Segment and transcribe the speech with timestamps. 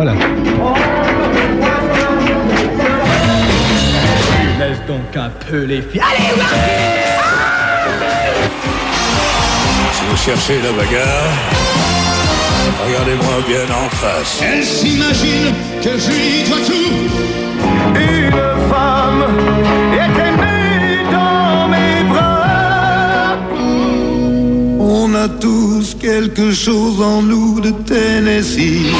[0.00, 0.12] Voilà.
[4.60, 6.00] Laisse donc un peu les filles.
[6.00, 6.40] Allez,
[9.92, 11.32] Si vous cherchez la bagarre,
[12.86, 14.40] regardez-moi bien en face.
[14.40, 16.94] Elle s'imagine que je lui dois tout.
[17.96, 19.24] Une femme
[19.94, 23.36] était née dans mes bras.
[24.78, 28.92] On a tous quelque chose en nous de Tennessee.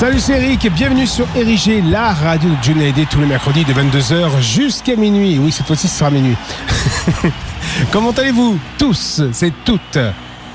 [0.00, 4.40] Salut c'est Eric bienvenue sur Érigé, la radio de Johnny tous les mercredis de 22h
[4.40, 5.38] jusqu'à minuit.
[5.38, 6.36] Oui, cette fois-ci ce sera minuit.
[7.92, 9.98] Comment allez-vous tous C'est toutes?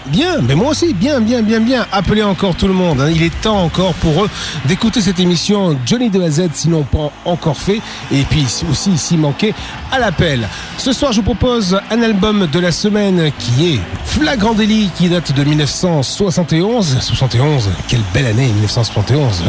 [0.07, 1.85] Bien, mais moi aussi, bien, bien, bien, bien.
[1.91, 3.01] Appelez encore tout le monde.
[3.01, 3.09] hein.
[3.13, 4.29] Il est temps encore pour eux
[4.65, 7.81] d'écouter cette émission Johnny de A à Z, sinon pas encore fait.
[8.11, 9.53] Et puis aussi, s'il manquait,
[9.91, 10.47] à l'appel.
[10.77, 15.09] Ce soir, je vous propose un album de la semaine qui est Flagrant Délit, qui
[15.09, 16.97] date de 1971.
[17.01, 19.43] 71, quelle belle année, 1971.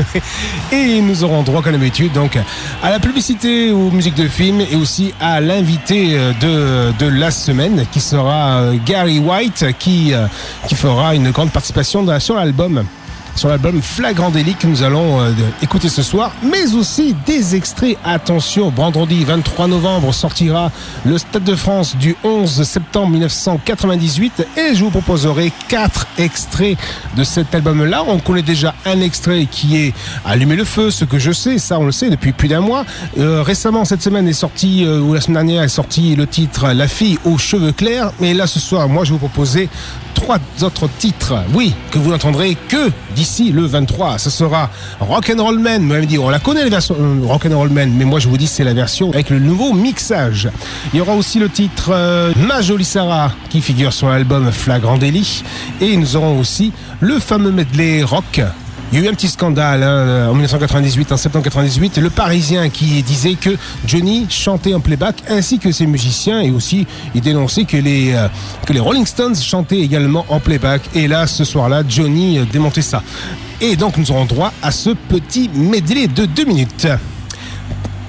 [0.72, 2.38] et nous aurons droit, comme d'habitude, donc
[2.82, 7.84] à la publicité aux musiques de films et aussi à l'invité de, de la semaine
[7.92, 10.26] qui sera euh, Gary White qui, euh,
[10.68, 12.84] qui fera une grande participation sur l'album
[13.36, 15.30] sur l'album Flagrant Délit que nous allons euh,
[15.62, 17.98] écouter ce soir, mais aussi des extraits.
[18.04, 20.72] Attention, vendredi 23 novembre sortira
[21.04, 26.78] le Stade de France du 11 septembre 1998 et je vous proposerai quatre extraits
[27.16, 28.04] de cet album-là.
[28.08, 29.94] On connaît déjà un extrait qui est
[30.24, 32.86] Allumer le feu, ce que je sais, ça on le sait depuis plus d'un mois.
[33.18, 36.72] Euh, récemment, cette semaine est sorti, euh, ou la semaine dernière est sorti le titre
[36.72, 39.68] La fille aux cheveux clairs, mais là ce soir, moi je vous proposer
[40.16, 44.18] trois autres titres, oui, que vous n'entendrez que d'ici le 23.
[44.18, 45.86] Ce sera Rock'n'Roll Man.
[45.86, 48.64] Vous on la connaît la version euh, Rock'n'Roll Man, mais moi je vous dis c'est
[48.64, 50.48] la version avec le nouveau mixage.
[50.92, 54.96] Il y aura aussi le titre euh, Ma jolie Sarah qui figure sur l'album Flagrant
[54.96, 55.44] Délit.
[55.80, 58.40] Et nous aurons aussi le fameux medley rock
[58.92, 62.68] il y a eu un petit scandale hein, en 1998, en septembre 98, le Parisien
[62.68, 63.50] qui disait que
[63.86, 68.28] Johnny chantait en playback ainsi que ses musiciens et aussi il dénonçait que les, euh,
[68.66, 70.82] que les Rolling Stones chantaient également en playback.
[70.94, 73.02] Et là, ce soir-là, Johnny euh, démontait ça.
[73.60, 76.86] Et donc nous aurons droit à ce petit medley de deux minutes.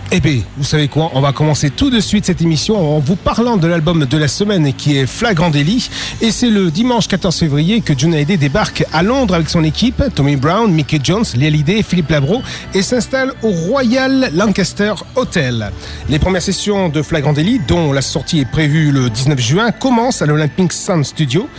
[0.09, 3.17] Eh bien, vous savez quoi On va commencer tout de suite cette émission en vous
[3.17, 5.89] parlant de l'album de la semaine qui est Flagrant Délit.
[6.21, 10.37] Et c'est le dimanche 14 février que Hallyday débarque à Londres avec son équipe, Tommy
[10.37, 12.41] Brown, Mickey Jones, Lee Hallyday, Philippe Labro,
[12.73, 15.71] et s'installe au Royal Lancaster Hotel.
[16.07, 20.21] Les premières sessions de Flagrant Délit, dont la sortie est prévue le 19 juin, commencent
[20.21, 21.49] à l'Olympic Sound Studio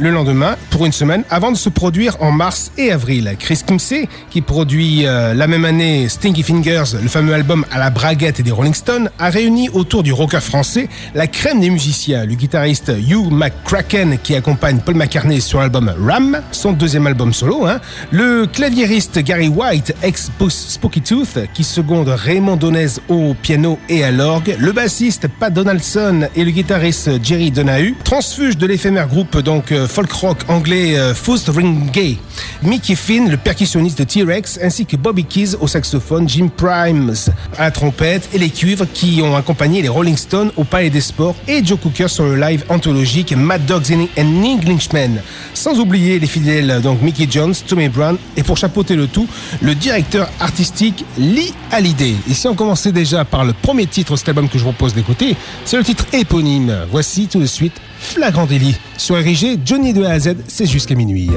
[0.00, 3.36] le lendemain pour une semaine avant de se produire en mars et avril.
[3.38, 7.90] Chris Kimsey, qui produit euh, la même année Stinky Fingers, le fameux album à la
[7.90, 12.24] braguette des Rolling Stones, a réuni autour du rocker français la crème des musiciens.
[12.24, 17.66] Le guitariste Hugh McCracken, qui accompagne Paul McCartney sur l'album Ram, son deuxième album solo.
[17.66, 17.80] Hein.
[18.10, 24.10] Le claviériste Gary White, ex Spooky Tooth, qui seconde Raymond Donez au piano et à
[24.10, 24.56] l'orgue.
[24.58, 29.86] Le bassiste Pat Donaldson et le guitariste Jerry Donahue transfuge de l'éphémère groupe donc euh,
[29.90, 32.16] folk rock anglais euh, Faust Ring Gay.
[32.62, 37.12] Mickey Finn, le percussionniste de T-Rex, ainsi que Bobby Keys au saxophone, Jim Primes
[37.58, 41.00] à la trompette et les cuivres qui ont accompagné les Rolling Stones au Palais des
[41.00, 45.20] Sports et Joe Cooker sur le live anthologique Mad Dogs and Englishmen.
[45.54, 49.26] Sans oublier les fidèles donc Mickey Jones, Tommy Brown et pour chapeauter le tout,
[49.60, 52.14] le directeur artistique Lee Hallyday.
[52.30, 54.72] Et si on commençait déjà par le premier titre de cet album que je vous
[54.72, 56.86] propose d'écouter, c'est le titre éponyme.
[56.90, 58.76] Voici tout de suite Flagrant délit.
[58.96, 61.28] Sur RIG, Johnny de A à Z, c'est jusqu'à minuit.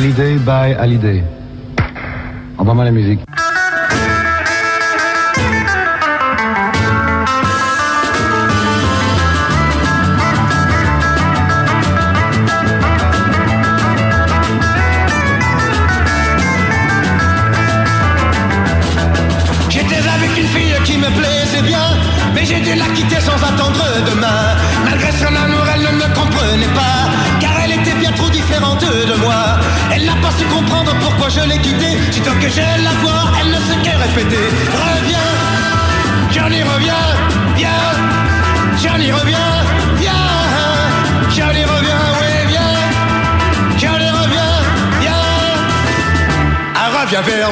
[0.00, 1.22] Hallyday by Hallyday.
[2.56, 3.29] Envoie-moi la musique.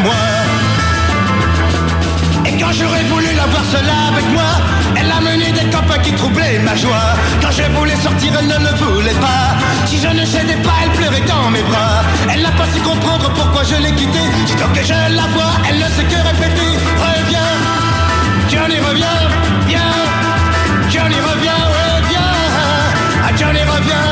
[0.03, 0.15] Moi.
[2.47, 4.51] Et quand j'aurais voulu la voir seule avec moi,
[4.97, 7.15] elle a mené des copains qui troublaient ma joie.
[7.41, 9.57] Quand je voulais sortir, elle ne le voulait pas.
[9.87, 12.03] Si je ne cédais pas, elle pleurait dans mes bras.
[12.33, 14.29] Elle n'a pas su comprendre pourquoi je l'ai quittée.
[14.47, 16.73] Sitôt que je la vois, elle ne sait que répéter.
[17.07, 17.53] Reviens,
[18.51, 19.21] Johnny reviens,
[19.67, 19.95] viens.
[20.91, 22.35] Johnny reviens, ouais, viens.
[23.25, 24.08] Ah, Johnny reviens,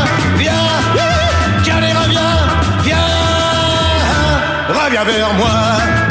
[4.86, 6.05] Reviens vers moi.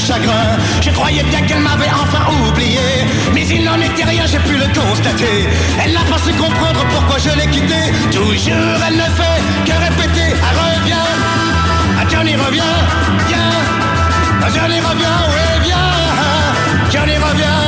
[0.00, 0.56] Chagrin.
[0.80, 3.04] Je croyais bien qu'elle m'avait enfin oublié.
[3.34, 5.48] Mais il n'en était rien, j'ai pu le constater.
[5.82, 7.86] Elle n'a pas su comprendre pourquoi je l'ai quittée.
[8.10, 10.34] Toujours elle ne fait que répéter.
[10.42, 11.08] Ah, reviens.
[11.98, 12.76] Ah, Johnny, reviens.
[13.28, 13.52] Viens.
[14.42, 15.18] Ah, Johnny, reviens.
[15.32, 16.90] Oui, viens.
[16.90, 17.59] Johnny, reviens.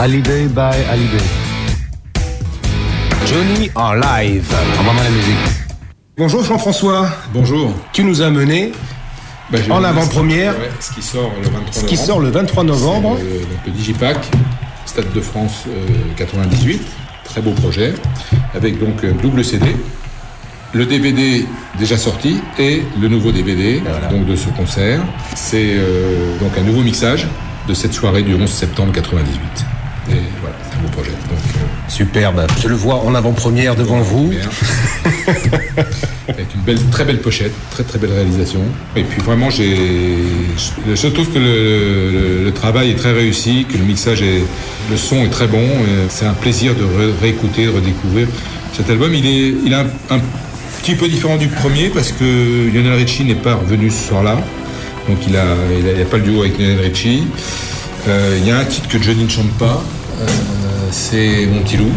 [0.00, 1.20] Hallyday by Hallyday.
[3.26, 4.46] Johnny en live.
[4.78, 5.34] Envoie-moi la musique.
[6.16, 7.06] Bonjour Jean-François.
[7.34, 7.70] Bonjour.
[7.92, 8.72] Tu nous as mené
[9.50, 10.52] Bah, En avant-première.
[10.58, 12.06] ouais, ce qui sort le 23 ce qui novembre.
[12.06, 13.16] sort le 23 novembre.
[13.18, 14.30] C'est le, donc le Digipack,
[14.86, 16.80] Stade de France euh, 98.
[17.24, 17.92] Très beau projet.
[18.54, 19.76] Avec donc un double CD.
[20.72, 21.44] Le DVD
[21.78, 25.02] déjà sorti et le nouveau DVD donc de ce concert.
[25.36, 27.26] C'est euh, donc un nouveau mixage
[27.68, 29.36] de cette soirée du 11 septembre 98.
[31.00, 31.10] Projet.
[31.28, 32.46] Donc, euh, Superbe.
[32.62, 34.32] Je le vois en avant-première devant vous.
[36.28, 38.60] Avec une belle, très belle pochette, très très belle réalisation.
[38.96, 39.76] Et puis vraiment, j'ai,
[40.86, 44.42] je, je trouve que le, le- le travail est très réussi, que le mixage est,
[44.90, 45.58] le son est très bon.
[45.62, 48.28] et C'est un plaisir de ré- réécouter, de redécouvrir
[48.72, 49.12] cet album.
[49.14, 50.20] Il est, il est un, un
[50.82, 54.36] petit peu différent du premier parce que Lionel Richie n'est pas revenu ce soir-là.
[55.08, 55.44] Donc il a,
[55.78, 57.24] il a, il a pas le duo avec Lionel Richie.
[58.08, 59.82] Euh, il y a un titre que Johnny ne chante pas,
[60.22, 60.26] euh,
[60.90, 61.92] c'est Mon petit loup.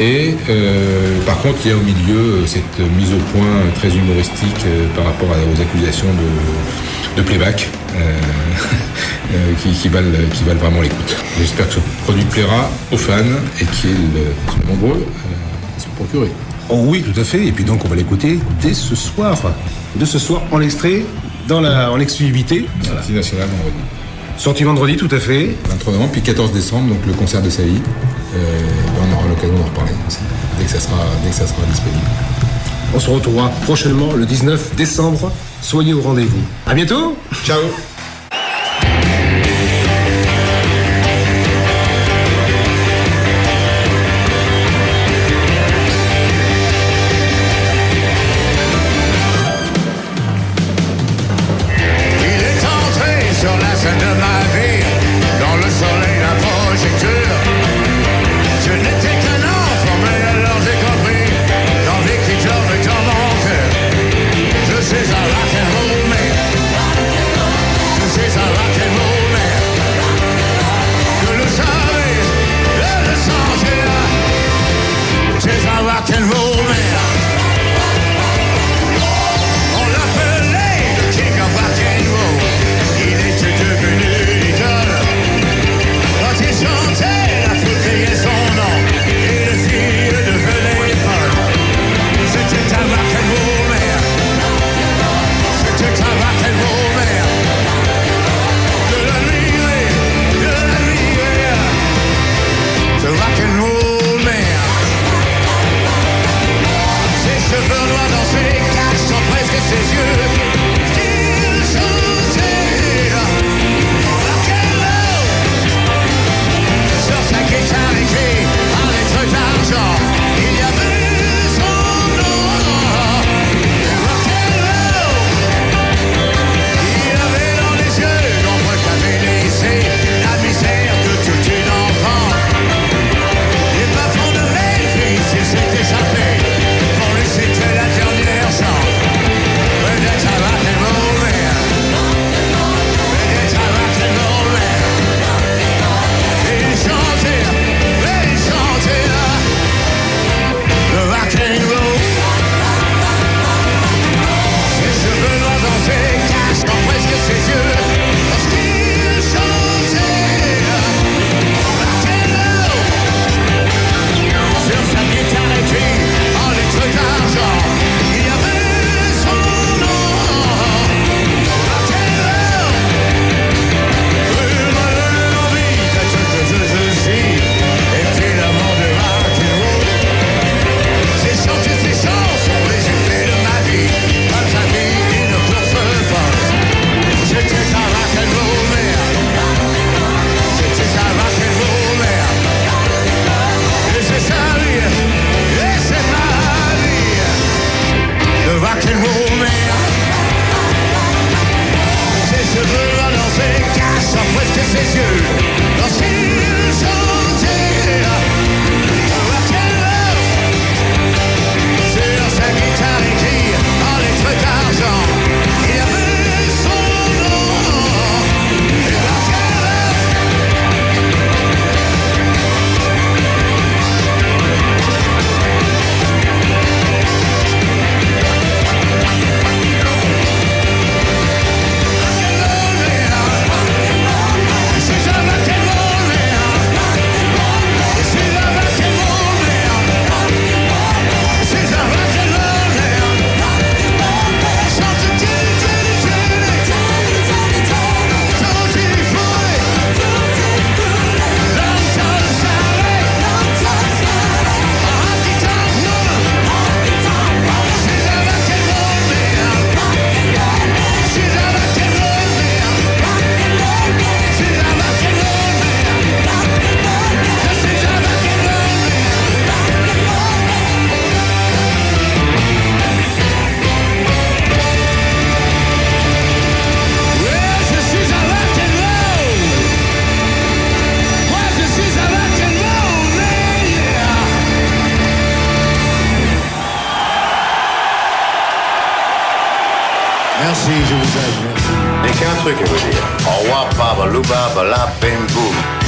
[0.00, 3.46] Et euh, par contre, il y a au milieu euh, cette mise au point
[3.76, 8.18] très humoristique euh, par rapport aux accusations de, de playback euh,
[9.62, 11.16] qui, qui valent, qui valent vraiment l'écoute.
[11.38, 13.16] J'espère que ce produit plaira aux fans
[13.60, 13.96] et qu'ils
[14.48, 15.06] sont nombreux
[15.76, 16.30] à se procurer.
[16.68, 17.46] Oh oui, tout à fait.
[17.46, 19.38] Et puis donc, on va l'écouter dès ce soir.
[19.96, 21.04] De ce soir, en extrait,
[21.48, 22.66] dans la, en exclusivité.
[23.46, 24.01] Vendredi.
[24.42, 25.56] Sorti vendredi, tout à fait.
[25.68, 27.80] 23 novembre, puis 14 décembre, donc le concert de Saïd.
[28.34, 28.60] Euh,
[29.00, 30.18] on aura l'occasion d'en reparler aussi,
[30.58, 32.02] dès que ça sera, dès que ça sera disponible.
[32.92, 35.30] On se retrouvera prochainement le 19 décembre.
[35.60, 36.42] Soyez au rendez-vous.
[36.66, 37.16] À bientôt.
[37.44, 37.60] Ciao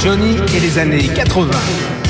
[0.05, 2.04] Johnny et les années 80.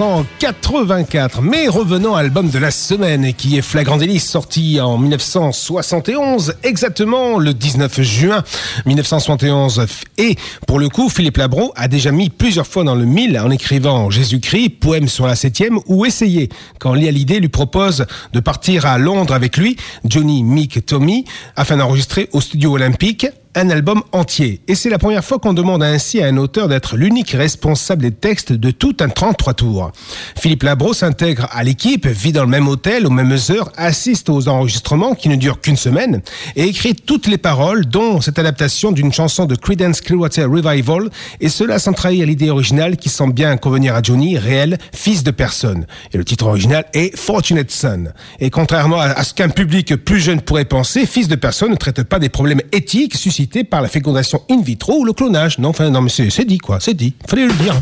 [0.00, 1.42] 1984.
[1.42, 7.38] Mais revenons à l'album de la semaine, qui est Flagrant Délice, sorti en 1971, exactement
[7.38, 8.42] le 19 juin
[8.86, 9.84] 1971.
[10.16, 10.36] Et
[10.66, 14.08] pour le coup, Philippe Labro a déjà mis plusieurs fois dans le mille en écrivant
[14.08, 18.96] Jésus-Christ, poème sur la septième, ou Essayer, quand Lee Hallyday lui propose de partir à
[18.96, 24.60] Londres avec lui, Johnny, Mick, Tommy, afin d'enregistrer au studio olympique un album entier.
[24.68, 28.12] Et c'est la première fois qu'on demande ainsi à un auteur d'être l'unique responsable des
[28.12, 29.92] textes de tout un 33 tours.
[30.38, 34.46] Philippe Labro s'intègre à l'équipe, vit dans le même hôtel, aux mêmes heures, assiste aux
[34.46, 36.22] enregistrements qui ne durent qu'une semaine
[36.54, 41.10] et écrit toutes les paroles, dont cette adaptation d'une chanson de Creedence Clearwater Revival,
[41.40, 45.32] et cela sans trahir l'idée originale qui semble bien convenir à Johnny, réel, fils de
[45.32, 45.86] personne.
[46.12, 48.12] Et le titre original est Fortunate Son.
[48.38, 52.04] Et contrairement à ce qu'un public plus jeune pourrait penser, fils de personne ne traite
[52.04, 55.58] pas des problèmes éthiques suscités par la fécondation in vitro ou le clonage.
[55.58, 57.14] Non, non, mais c'est dit, quoi, c'est dit.
[57.26, 57.78] Fallait le dire.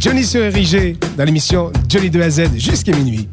[0.00, 3.28] Johnny Érigé, dans l'émission Johnny de A à Z jusqu'à minuit.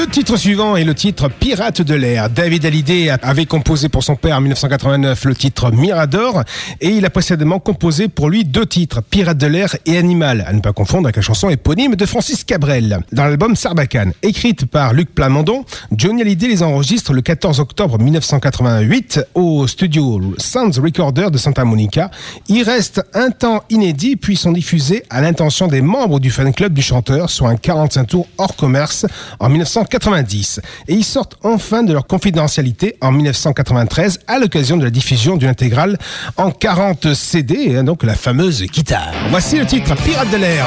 [0.00, 2.30] Le titre suivant est le titre Pirate de l'air.
[2.30, 6.42] David Hallyday avait composé pour son père en 1989 le titre Mirador
[6.80, 10.54] et il a précédemment composé pour lui deux titres, Pirate de l'air et Animal, à
[10.54, 13.00] ne pas confondre avec la chanson éponyme de Francis Cabrel.
[13.12, 19.26] Dans l'album Sarbacane, écrite par Luc Plamondon, Johnny Hallyday les enregistre le 14 octobre 1988
[19.34, 22.10] au studio Sounds Recorder de Santa Monica.
[22.48, 26.72] Ils restent un temps inédits puis sont diffusés à l'intention des membres du fan club
[26.72, 29.04] du chanteur sur un 45 tours hors commerce
[29.40, 29.50] en
[29.90, 30.60] 1990.
[30.88, 35.48] Et ils sortent enfin de leur confidentialité en 1993 à l'occasion de la diffusion d'une
[35.48, 35.98] intégrale
[36.36, 39.12] en 40 CD, hein, donc la fameuse guitare.
[39.30, 40.66] Voici le titre Pirate de l'air.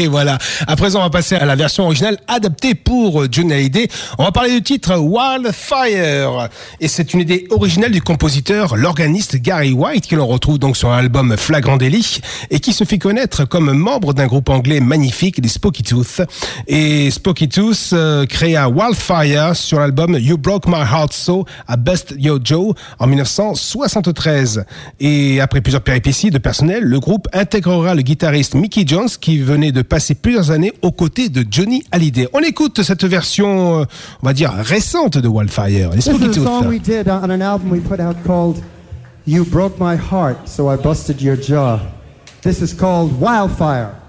[0.00, 0.38] Et voilà.
[0.66, 3.86] À présent, on va passer à la version originale adaptée pour Johnny Hallyday.
[4.16, 6.48] On va parler du titre Wildfire.
[6.80, 10.88] Et c'est une idée originale du compositeur, l'organiste Gary White, que l'on retrouve donc sur
[10.88, 15.50] l'album Flagrant Délit et qui se fait connaître comme membre d'un groupe anglais magnifique, les
[15.50, 16.22] Spooky Tooth.
[16.66, 22.14] Et Spooky Tooth euh, créa Wildfire sur l'album You Broke My Heart So à Best
[22.16, 24.64] Yo Joe en 1973.
[24.98, 29.72] Et après plusieurs péripéties de personnel, le groupe intégrera le guitariste Mickey Jones qui venait
[29.72, 32.28] de passer plusieurs années aux côtés de Johnny Hallyday.
[32.32, 33.84] On écoute cette version, euh,
[34.22, 36.70] on va dire, récente de Wildfire, les This Spooky is a song Tooth.
[36.70, 38.62] we did on an album we put out called
[39.26, 41.80] You Broke My Heart, So I Busted Your Jaw.
[42.42, 43.99] This is called Wildfire.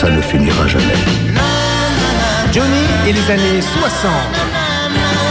[0.00, 0.94] Ça ne finira jamais.
[2.52, 5.27] Johnny et les années 60.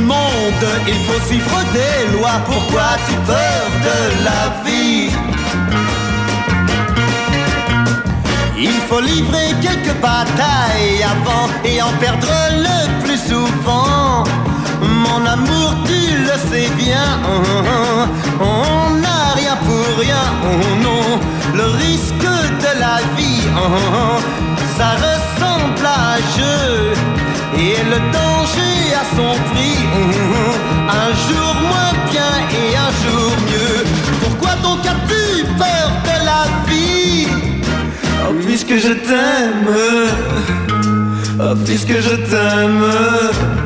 [0.00, 2.40] Monde, il faut suivre des lois.
[2.46, 5.10] Pourquoi as-tu peur de la vie?
[8.58, 12.32] Il faut livrer quelques batailles avant et en perdre
[12.66, 14.24] le plus souvent.
[14.80, 17.06] Mon amour, tu le sais bien,
[18.40, 21.06] on n'a rien pour rien, oh non.
[21.54, 22.30] Le risque
[22.64, 23.44] de la vie,
[24.76, 26.92] ça ressemble à un jeu.
[27.56, 28.71] Et le danger
[29.48, 29.78] prix,
[30.88, 33.84] un jour moins bien et un jour mieux.
[34.20, 37.26] Pourquoi donc as-tu peur de la vie?
[38.24, 39.68] Oh, puisque je t'aime,
[41.40, 43.61] oh, puisque je t'aime.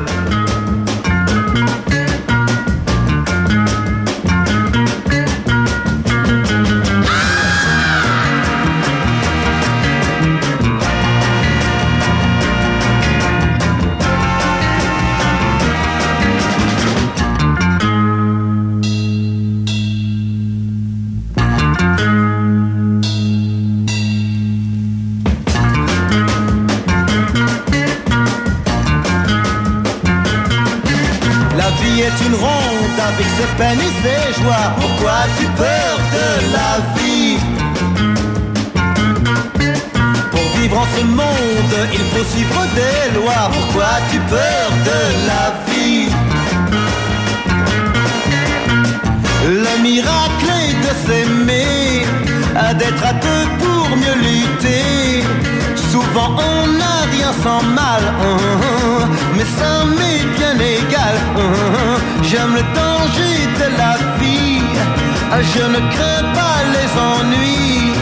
[65.53, 67.93] Je ne crains pas les ennuis.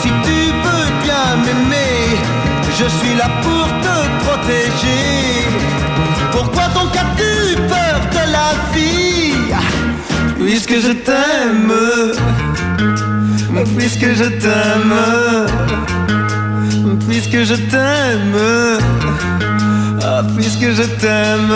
[0.00, 2.00] Si tu veux bien m'aimer,
[2.78, 5.46] je suis là pour te protéger.
[6.32, 7.32] Pourquoi donc as-tu
[7.74, 9.34] peur de la vie?
[10.40, 11.72] Puisque je t'aime,
[13.76, 14.96] puisque je t'aime,
[17.08, 18.38] puisque je t'aime,
[20.02, 21.54] ah, puisque je t'aime,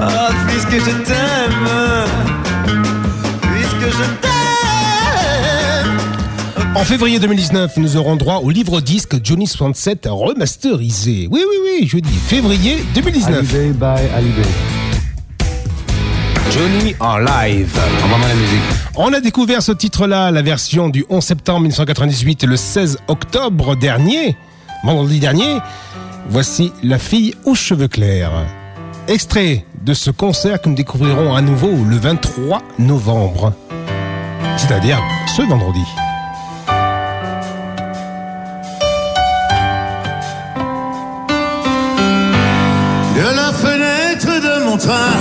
[0.00, 1.68] ah, puisque je t'aime,
[6.76, 11.26] En février 2019, nous aurons droit au livre disque Johnny 67 remasterisé.
[11.30, 13.38] Oui, oui, oui, je dis février 2019.
[13.38, 14.48] Hallyday by Hallyday.
[16.50, 17.74] Johnny en live.
[18.04, 18.60] Envoie-moi la musique.
[18.94, 23.74] On a découvert ce titre-là, la version du 11 septembre 1998 et le 16 octobre
[23.74, 24.36] dernier,
[24.84, 25.56] vendredi dernier.
[26.28, 28.44] Voici La fille aux cheveux clairs.
[29.08, 33.54] Extrait de ce concert que nous découvrirons à nouveau le 23 novembre.
[34.58, 35.00] C'est-à-dire
[35.34, 35.80] ce vendredi.
[44.86, 45.18] Train,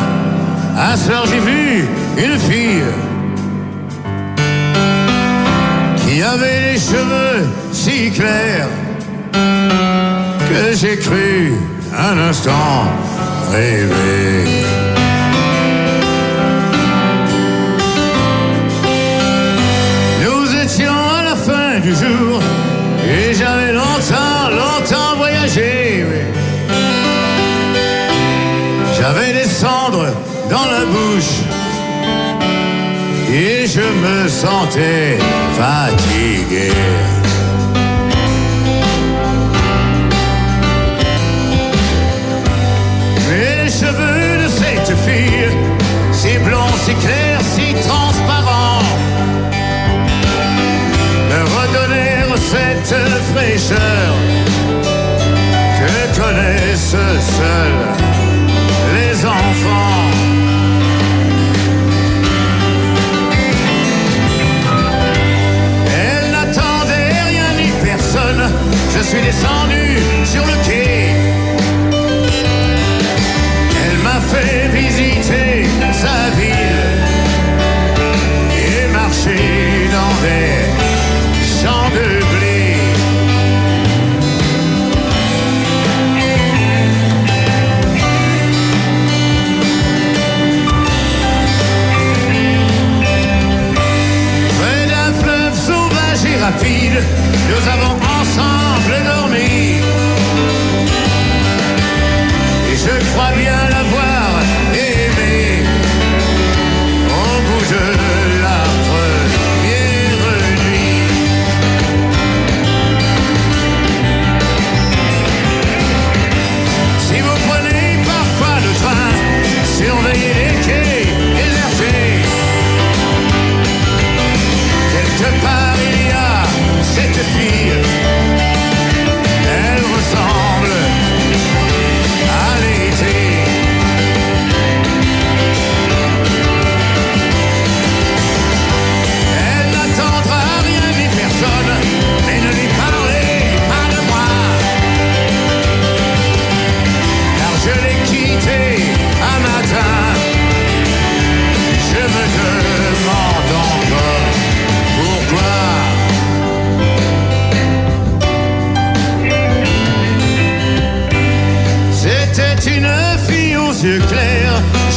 [0.77, 1.87] à soir j'ai vu
[2.17, 2.83] une fille
[6.05, 8.69] qui avait les cheveux si clairs
[10.49, 11.53] que j'ai cru
[11.97, 12.85] un instant
[13.51, 14.84] rêver.
[29.07, 30.07] J'avais des cendres
[30.49, 31.37] dans la bouche.
[33.31, 35.19] Et je me sentais
[35.59, 36.71] fatigué.
[43.29, 45.51] Les cheveux de cette fille,
[46.11, 48.81] si blonds, si clairs, si transparents,
[51.29, 52.95] me redonnèrent cette
[53.35, 54.15] fraîcheur
[55.77, 58.04] que connaissent seuls
[59.23, 60.11] enfants.
[65.87, 68.51] Elle n'attendait rien ni personne.
[68.95, 69.84] Je suis descendu
[97.49, 98.04] nous avons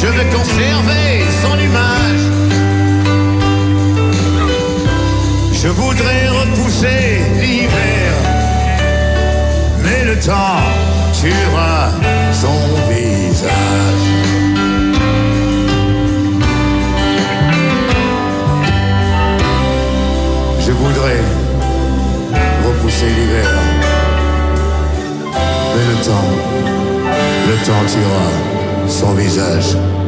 [0.01, 2.23] je veux conserver son image.
[5.51, 8.11] Je voudrais repousser l'hiver,
[9.83, 10.63] mais le temps
[11.19, 11.89] tuera
[12.31, 14.07] son visage.
[20.65, 21.21] Je voudrais
[22.65, 23.49] repousser l'hiver,
[25.75, 26.31] mais le temps,
[27.49, 28.48] le temps tuera
[28.89, 29.98] son visage.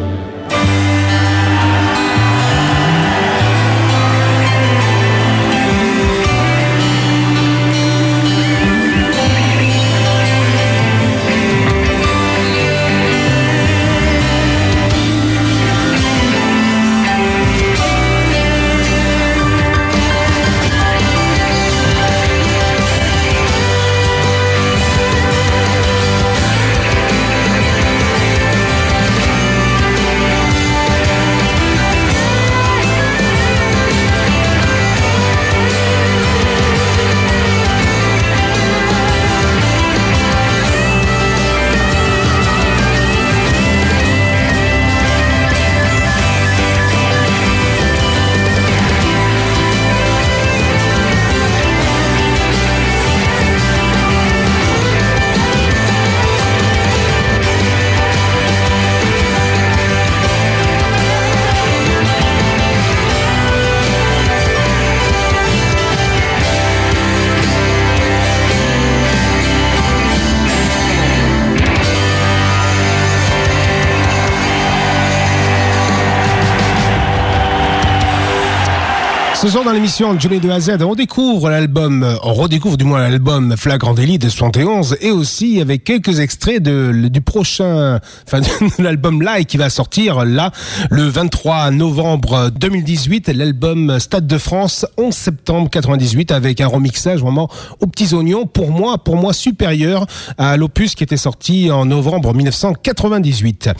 [79.41, 82.83] Ce soir dans l'émission Johnny de A à Z, on découvre l'album, on redécouvre du
[82.83, 88.41] moins l'album Flagrant Délit de 71 et aussi avec quelques extraits de, du prochain, enfin
[88.77, 90.51] de l'album live qui va sortir là
[90.91, 97.49] le 23 novembre 2018, l'album Stade de France 11 septembre 98 avec un remixage vraiment
[97.79, 100.05] aux petits oignons pour moi, pour moi supérieur
[100.37, 103.71] à l'opus qui était sorti en novembre 1998.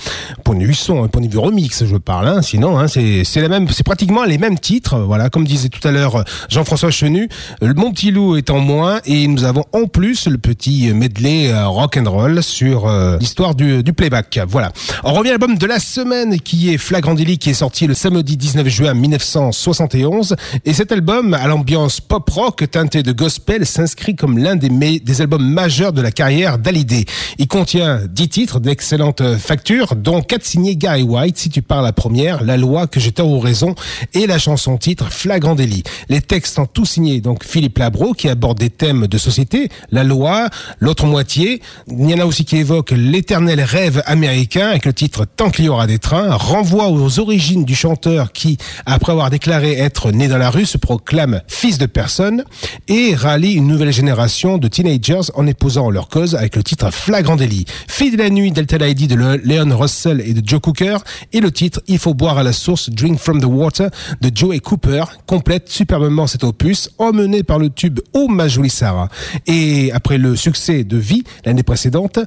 [0.43, 3.47] Point de vue son, de vue remix, je parle, hein, sinon hein, c'est c'est la
[3.47, 7.27] même, c'est pratiquement les mêmes titres, voilà comme disait tout à l'heure Jean-François Chenu,
[7.61, 11.51] le Mon Petit Loup est en moins et nous avons en plus le petit medley
[11.51, 14.39] euh, rock and roll sur euh, l'histoire du, playback.
[14.47, 14.71] Voilà.
[15.03, 17.93] On revient à l'album de la semaine qui est Flagrant Délit qui est sorti le
[17.93, 24.15] samedi 19 juin 1971 et cet album à l'ambiance pop rock teinté de gospel s'inscrit
[24.15, 27.05] comme l'un des, des albums majeurs de la carrière d'Hallyday.
[27.37, 31.93] Il contient 10 titres d'excellente facture dont 4 signés Gary White si tu parles la
[31.93, 33.75] première, La loi que tort ou raison
[34.13, 35.83] et la chanson titre Flagrant délit.
[36.09, 40.03] Les textes sont tous signés donc Philippe Labro qui aborde des thèmes de société, la
[40.03, 41.61] loi, l'autre moitié.
[41.87, 45.65] Il y en a aussi qui évoquent l'éternel rêve américain avec le titre Tant qu'il
[45.65, 50.27] y aura des trains, renvoie aux origines du chanteur qui, après avoir déclaré être né
[50.27, 52.43] dans la rue, se proclame fils de personne
[52.87, 57.35] et rallie une nouvelle génération de teenagers en épousant leur cause avec le titre Flagrant
[57.35, 57.65] délit.
[57.87, 60.97] Fille de la nuit d'Altel ID de Le- Leon Russell et de Joe Cooker
[61.33, 63.89] et le titre Il faut boire à la source Drink from the Water
[64.21, 68.69] de Joe et Cooper complète superbement cet opus emmené par le tube Oh ma jolie
[68.69, 69.07] Sarah.
[69.47, 72.19] Et après le succès de Vie l'année précédente,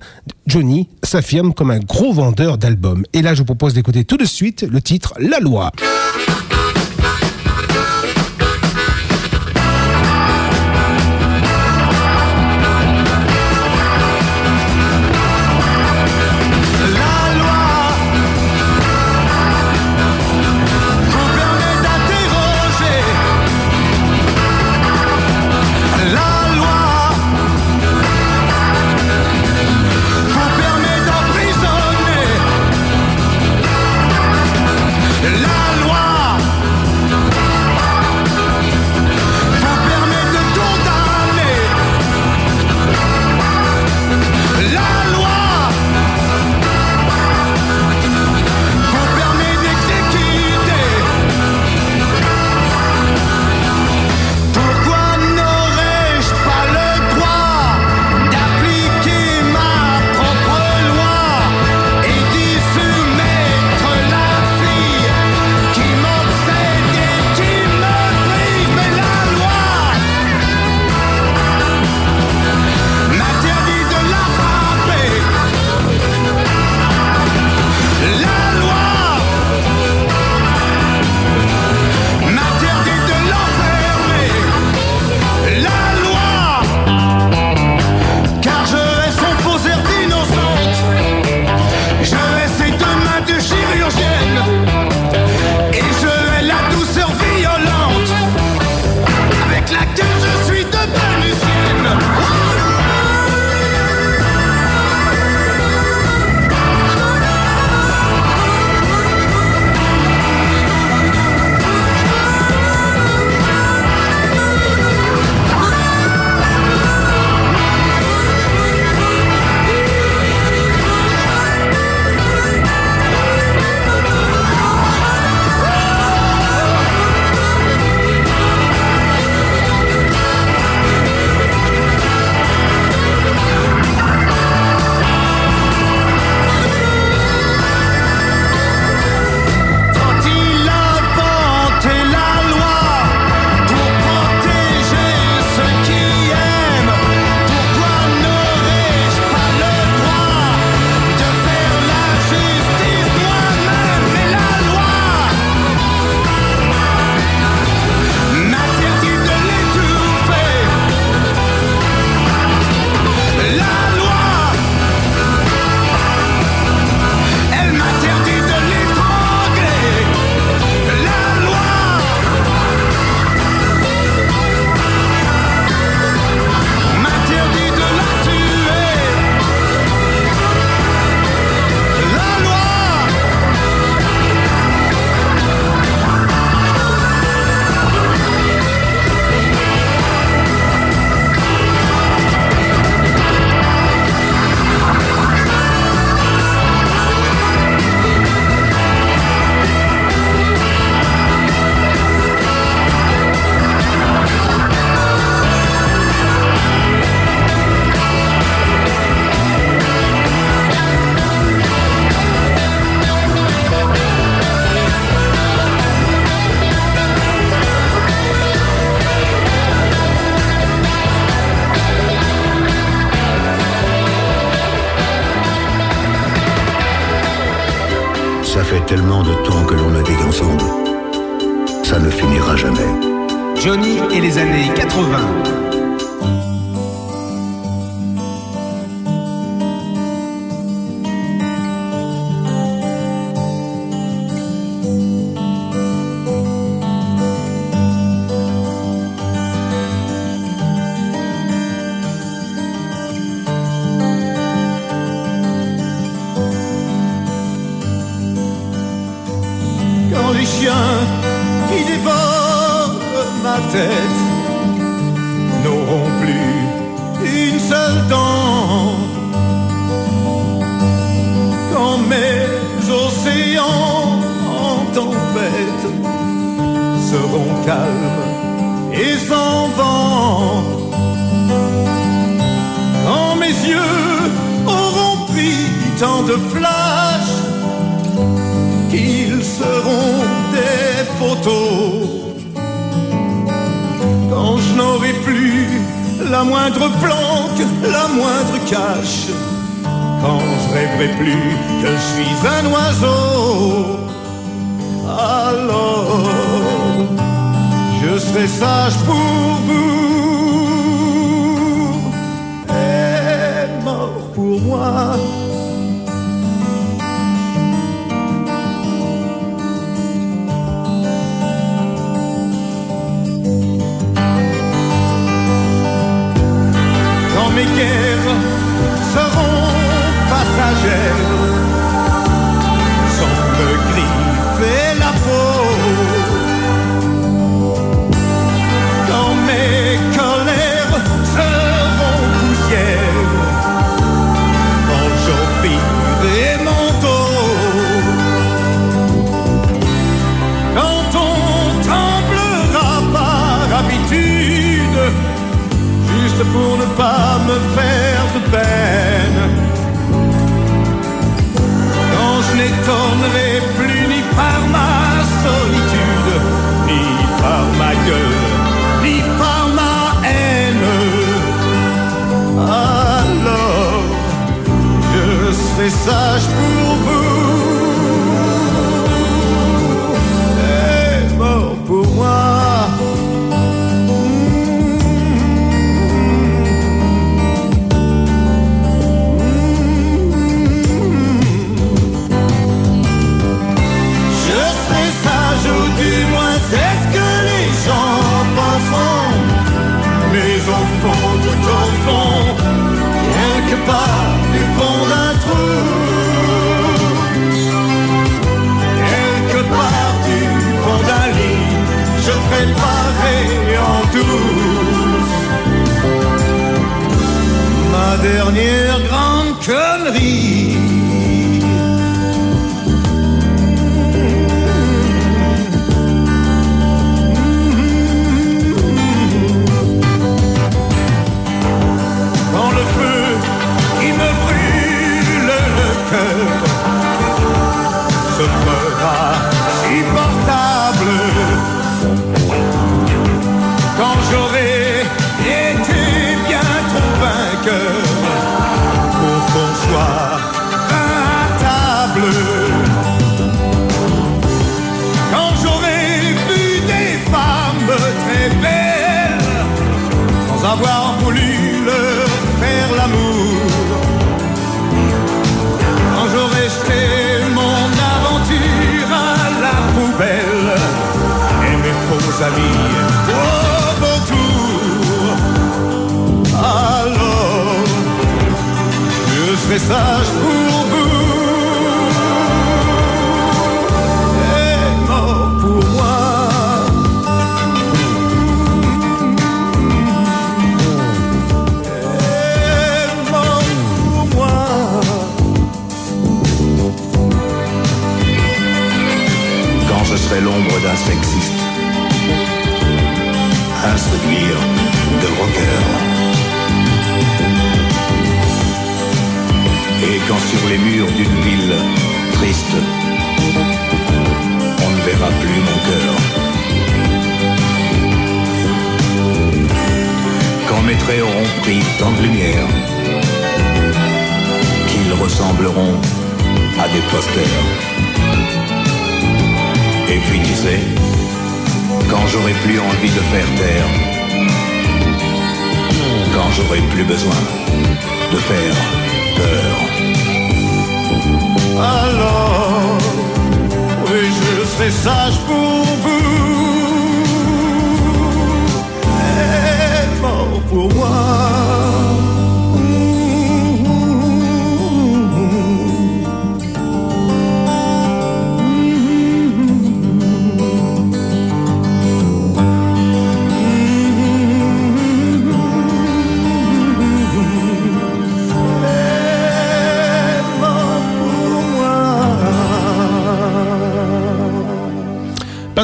[0.46, 3.04] Johnny s'affirme comme un gros vendeur d'albums.
[3.12, 5.70] Et là je vous propose d'écouter tout de suite le titre La Loi.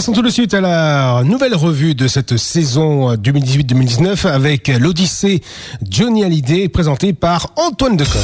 [0.00, 5.42] Passons tout de suite à la nouvelle revue de cette saison 2018-2019 avec l'Odyssée
[5.86, 8.22] Johnny Hallyday présentée par Antoine Deconne.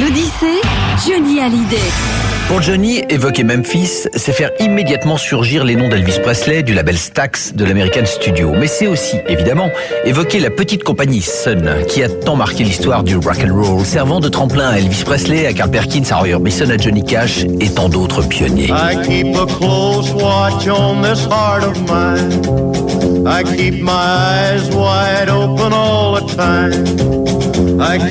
[0.00, 0.62] L'Odyssée,
[1.06, 2.33] Johnny Hallyday.
[2.48, 7.54] Pour Johnny, évoquer Memphis, c'est faire immédiatement surgir les noms d'Elvis Presley du label Stax
[7.54, 8.52] de l'American Studio.
[8.54, 9.70] Mais c'est aussi, évidemment,
[10.04, 14.20] évoquer la petite compagnie Sun, qui a tant marqué l'histoire du rock and roll, servant
[14.20, 17.70] de tremplin à Elvis Presley, à Carl Perkins, à Roy Orbison, à Johnny Cash et
[17.70, 18.70] tant d'autres pionniers.
[18.70, 18.96] I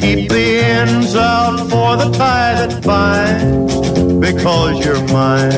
[0.02, 2.04] keep the ends out for the.
[4.24, 5.52] Because you're mine,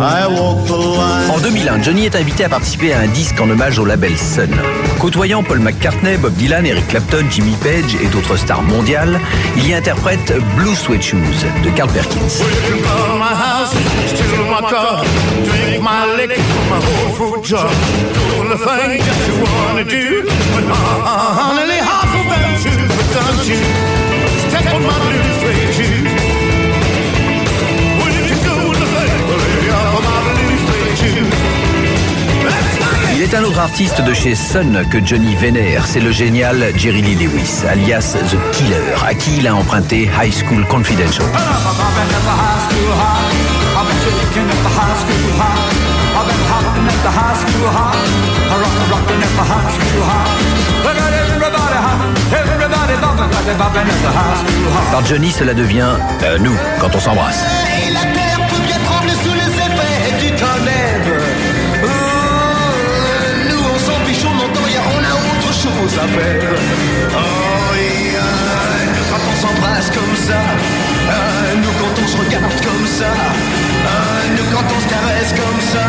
[0.00, 1.30] I walk the line.
[1.32, 4.50] En 2001, Johnny est invité à participer à un disque en hommage au label Sun.
[5.00, 9.18] Côtoyant Paul McCartney, Bob Dylan, Eric Clapton, Jimmy Page et d'autres stars mondiales,
[9.56, 11.18] il y interprète Blue Sweat Shoes
[11.64, 12.44] de Carl Perkins.
[33.14, 37.02] Il est un autre artiste de chez Sun que Johnny vénère, c'est le génial Jerry
[37.02, 41.26] Lee Lewis, alias The Killer, à qui il a emprunté High School Confidential.
[54.90, 57.71] Par Johnny, cela devient euh, nous quand on s'embrasse.
[65.94, 68.22] Oh, yeah,
[68.94, 70.40] nous, quand on s'embrasse comme ça.
[71.10, 73.12] Ah, nous, quand on se regarde comme ça.
[73.12, 75.84] Ah, nous, quand on se caresse comme ça.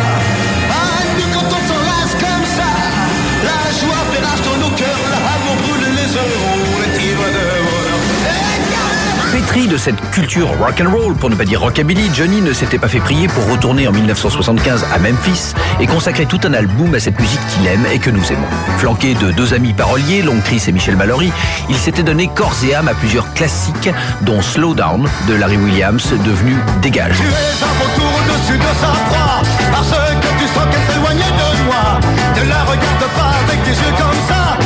[9.53, 12.87] De cette culture rock and roll, pour ne pas dire rockabilly, Johnny ne s'était pas
[12.87, 17.19] fait prier pour retourner en 1975 à Memphis et consacrer tout un album à cette
[17.19, 18.47] musique qu'il aime et que nous aimons.
[18.79, 21.31] Flanqué de deux amis paroliers, Long Chris et Michel Mallory,
[21.69, 23.91] il s'était donné corps et âme à plusieurs classiques,
[24.21, 27.17] dont Slow Down de Larry Williams, devenu Dégage.
[27.17, 31.99] Tu es au-dessus de sa Parce que tu sens qu'elle s'éloignait de moi
[32.35, 34.57] Ne la regarde pas avec des yeux comme ça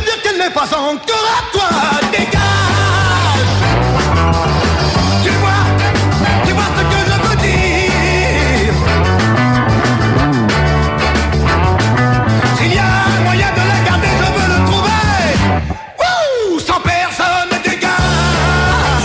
[0.00, 1.99] dire qu'elle n'est pas encore à toi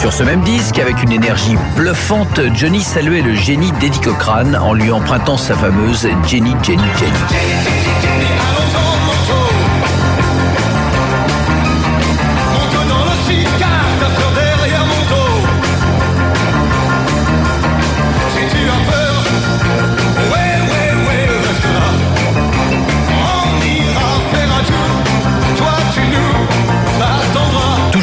[0.05, 4.71] Sur ce même disque, avec une énergie bluffante, Johnny saluait le génie d'Eddie Cochrane en
[4.71, 7.84] lui empruntant sa fameuse Jenny, Jenny, Jenny.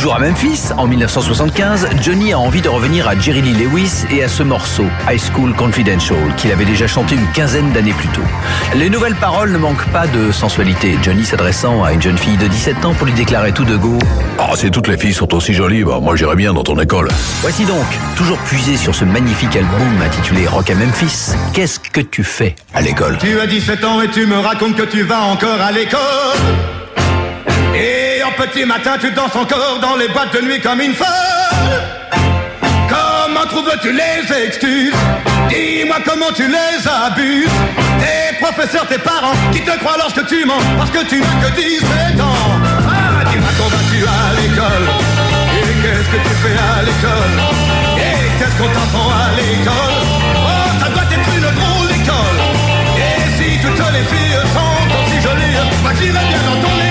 [0.03, 4.25] Toujours à Memphis, en 1975, Johnny a envie de revenir à Jerry Lee Lewis et
[4.25, 8.25] à ce morceau, High School Confidential, qu'il avait déjà chanté une quinzaine d'années plus tôt.
[8.75, 10.99] Les nouvelles paroles ne manquent pas de sensualité.
[11.05, 13.97] Johnny s'adressant à une jeune fille de 17 ans pour lui déclarer tout de go
[14.41, 17.09] Ah, si toutes les filles sont aussi jolies, bah, moi j'irais bien dans ton école.
[17.41, 17.87] Voici donc,
[18.17, 22.81] toujours puisé sur ce magnifique album intitulé Rock à Memphis, qu'est-ce que tu fais à
[22.81, 23.19] l'école?
[23.19, 26.01] Tu as 17 ans et tu me racontes que tu vas encore à l'école.
[27.77, 31.07] Et petit matin, tu danses encore dans les boîtes de nuit comme une folle.
[32.89, 34.95] Comment trouves-tu les excuses?
[35.49, 37.49] Dis-moi comment tu les abuses.
[38.01, 41.57] Tes professeurs, tes parents qui te croient lorsque tu mens parce que tu n'as que
[41.57, 42.51] 17 ans.
[42.89, 44.87] Ah, dis-moi quand vas-tu à l'école?
[45.57, 47.35] Et qu'est-ce que tu fais à l'école?
[47.99, 49.97] Et qu'est-ce qu'on t'apprend à l'école?
[50.37, 52.39] Oh, ça doit être une drôle d'école
[52.97, 56.82] Et si toutes les filles sont aussi jolies Bah j'irai bien dans ton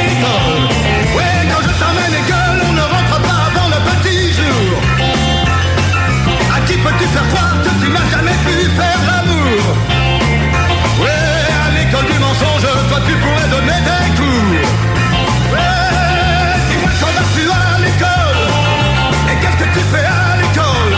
[7.14, 9.62] faire croire que tu n'as jamais pu faire l'amour.
[11.01, 14.70] Ouais, à l'école du mensonge Toi tu pourrais donner des cours.
[15.53, 18.41] Ouais, dis-moi quand vas-tu à l'école?
[19.30, 20.93] Et qu'est-ce que tu fais à l'école?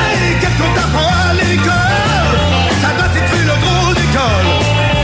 [0.00, 2.34] Hey, qu'est-ce qu'on t'apprend à l'école?
[2.82, 4.50] Ça doit être une drôle d'école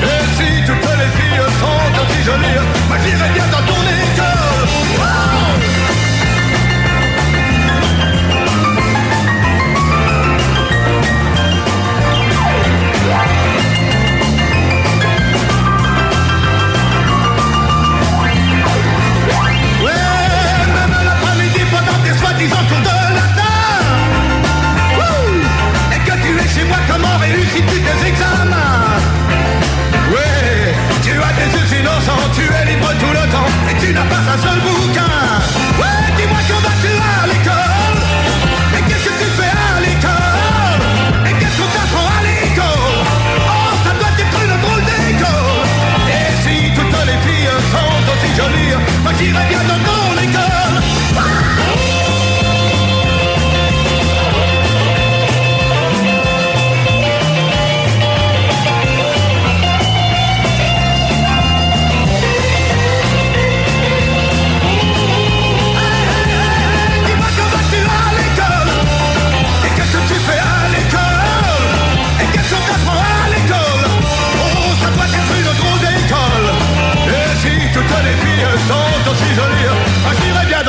[0.02, 3.79] Et si toutes les filles sont aussi jolies Moi j'irai bien dans ton
[33.90, 35.10] tu n'as pas un seul bouquin.
[35.80, 37.98] Ouais, dis-moi quand vas-tu à l'école.
[38.78, 40.80] Et qu'est-ce que tu fais à l'école?
[41.26, 42.98] Et qu'est-ce qu'on t'apprend à l'école?
[43.50, 45.66] Oh, ça doit être une drôle d'école.
[46.18, 50.49] Et si toutes les filles sont aussi jolies Moi j'irai bien dans ton école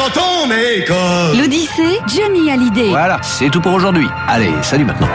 [0.01, 2.89] dans ton école L'Odyssée, Johnny Hallyday.
[2.89, 4.07] Voilà, c'est tout pour aujourd'hui.
[4.27, 5.07] Allez, salut maintenant.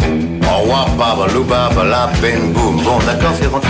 [0.00, 2.76] Au revoir, baba, louba, bala, ben, boum.
[2.82, 3.68] Bon, d'accord, c'est rentré.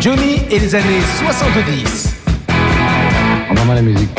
[0.00, 2.16] Johnny et les années 70.
[3.50, 4.10] Envoie-moi la musique.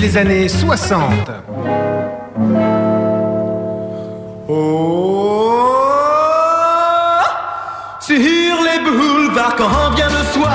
[0.00, 1.12] Les années 60.
[8.00, 10.52] Sur les boulevards quand vient le soir,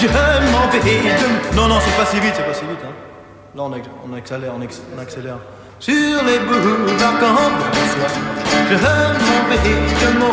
[0.00, 0.06] je
[0.52, 1.00] m'en vais.
[1.54, 2.78] Non, non, c'est pas si vite, c'est pas si vite.
[2.84, 2.92] Hein.
[3.54, 3.72] Là, on,
[4.10, 5.38] on accélère, on, acc- on accélère.
[5.78, 5.94] Sur
[6.26, 8.10] les boulevards quand vient le soir,
[8.68, 10.30] je m'en vais de mon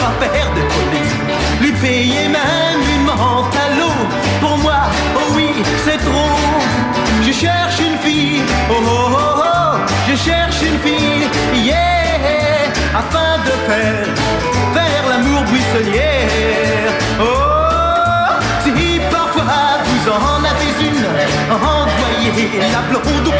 [0.00, 1.12] pas faire de folie.
[1.60, 3.56] Lui payer même une menthe
[4.40, 4.82] pour moi,
[5.16, 5.50] oh oui,
[5.84, 6.36] c'est trop.
[7.22, 9.78] Je cherche une fille, oh oh oh oh,
[10.08, 11.26] je cherche une fille,
[11.64, 14.06] yeah, afin de faire,
[14.74, 16.92] faire l'amour buissonnière.
[17.20, 17.24] Oh,
[18.62, 21.06] si parfois vous en avez une,
[21.50, 23.34] envoyez la blonde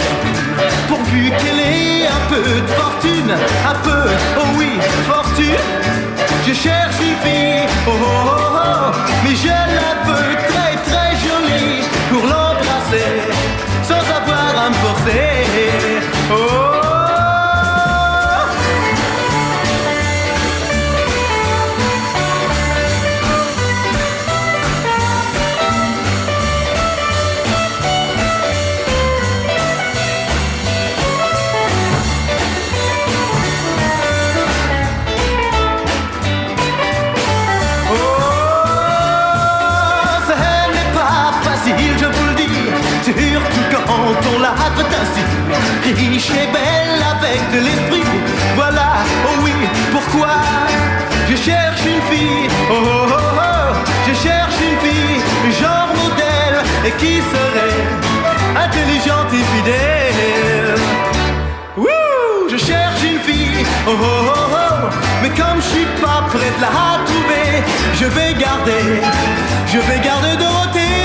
[0.89, 3.33] pourvu qu'elle ait un peu de fortune,
[3.71, 4.71] un peu, oh oui,
[5.07, 6.06] fortune.
[6.47, 8.93] Je cherche une fille, oh oh oh, oh
[9.25, 13.21] mais je la veux très très jolie pour l'embrasser
[13.83, 15.45] sans avoir à me forcer.
[16.31, 16.35] Oh.
[16.39, 16.76] Oh,
[43.71, 43.85] quand
[44.35, 45.23] on la traite ainsi.
[45.95, 48.09] Riche et belle avec de l'esprit,
[48.57, 49.53] voilà, oh oui,
[49.93, 50.35] pourquoi
[51.31, 53.75] je cherche une fille, oh oh oh, oh,
[54.09, 55.21] je cherche une fille,
[55.61, 57.79] genre modèle, et qui serait
[58.65, 60.75] intelligente et fidèle.
[61.77, 64.89] Wouh, je cherche une fille, oh oh oh oh,
[65.23, 67.63] mais comme je suis pas prêt de la trouver,
[67.95, 69.03] je vais garder,
[69.73, 70.96] je vais garder Dorothée.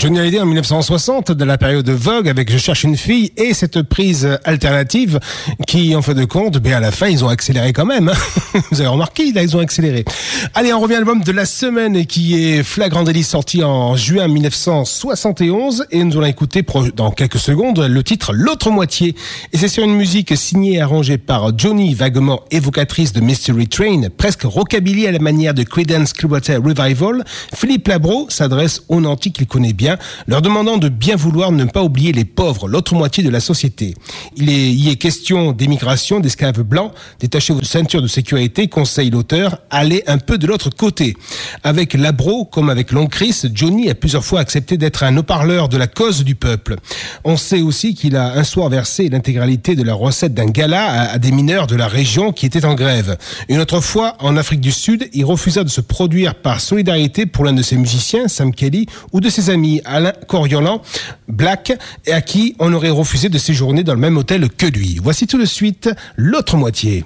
[0.00, 3.52] Johnny Hallyday en 1960, de la période de Vogue, avec Je cherche une fille et
[3.52, 5.20] cette prise alternative
[5.66, 8.08] qui, en fin de compte, ben à la fin, ils ont accéléré quand même.
[8.08, 8.60] hein.
[8.70, 10.06] Vous avez remarqué, là, ils ont accéléré.
[10.54, 14.26] Allez, on revient à l'album de la semaine qui est Flagrant Délit, sorti en juin
[14.26, 16.64] 1971 et nous allons écouter
[16.96, 19.14] dans quelques secondes le titre L'autre moitié.
[19.52, 24.04] Et c'est sur une musique signée et arrangée par Johnny, vaguement évocatrice de Mystery Train,
[24.16, 27.22] presque rockabilly à la manière de Creedence Clearwater Revival.
[27.54, 29.90] Philippe Labro s'adresse aux nantis qu'il connaît bien,
[30.26, 33.94] leur demandant de bien vouloir ne pas oublier les pauvres, l'autre moitié de la société.
[34.36, 40.02] Il y est question d'émigration, d'esclaves blancs, détachez vos ceintures de sécurité, conseille l'auteur, allez
[40.06, 41.16] un peu de l'autre côté.
[41.64, 45.76] Avec Labro, comme avec l'oncle Chris, Johnny a plusieurs fois accepté d'être un haut-parleur de
[45.76, 46.76] la cause du peuple.
[47.24, 51.18] On sait aussi qu'il a un soir versé l'intégralité de la recette d'un gala à
[51.18, 53.18] des mineurs de la région qui étaient en grève.
[53.48, 57.44] Une autre fois, en Afrique du Sud, il refusa de se produire par solidarité pour
[57.44, 60.82] l'un de ses musiciens, Sam Kelly, ou de ses amis Alain Coriolan,
[61.28, 61.72] Black,
[62.06, 64.98] et à qui on aurait refusé de séjourner dans le même hôtel que lui.
[65.02, 67.04] Voici tout de suite l'autre moitié.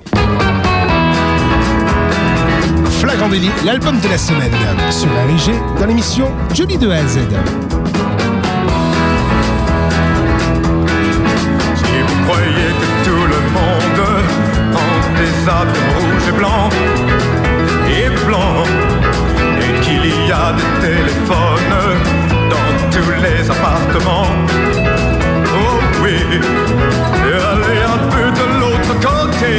[3.00, 4.52] Flagrant délit, l'album de la semaine
[4.90, 7.18] sur la dans l'émission Johnny de A à Z.
[12.26, 13.84] Croyez que tout le monde
[15.52, 16.72] rouges et blancs
[17.88, 18.66] et blancs
[19.60, 21.53] et qu'il y a des téléphones
[23.24, 24.32] les appartements,
[25.56, 26.18] oh oui,
[27.28, 29.54] et allez un peu de l'autre côté,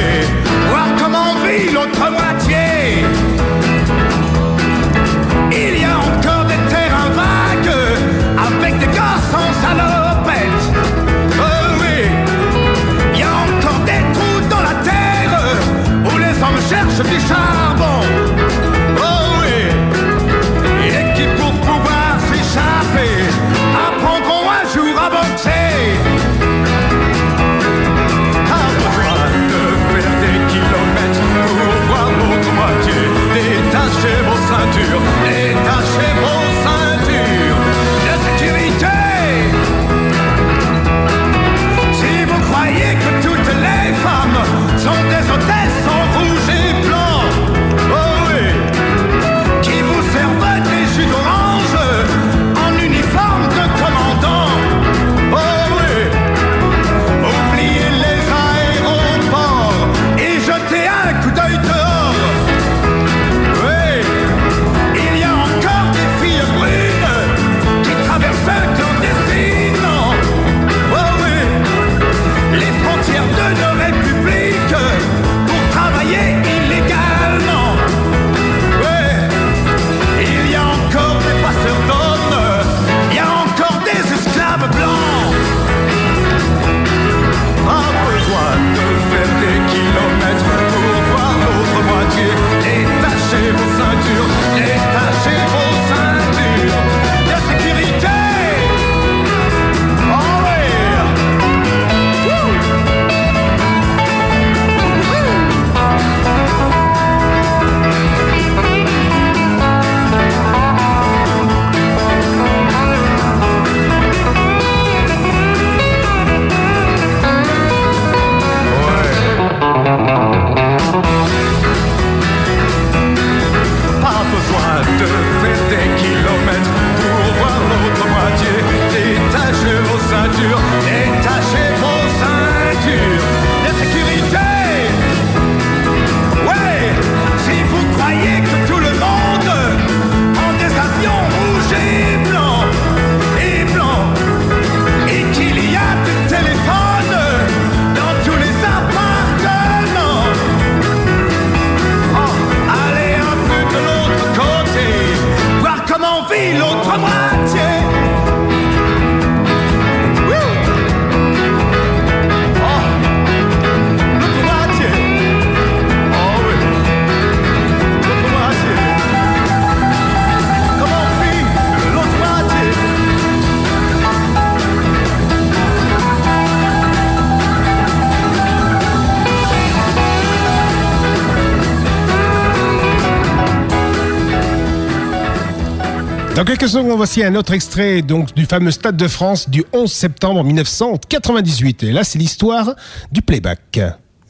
[186.66, 190.44] quelques secondes, voici un autre extrait donc du fameux Stade de France du 11 septembre
[190.44, 191.84] 1998.
[191.84, 192.74] Et là, c'est l'histoire
[193.12, 193.80] du playback.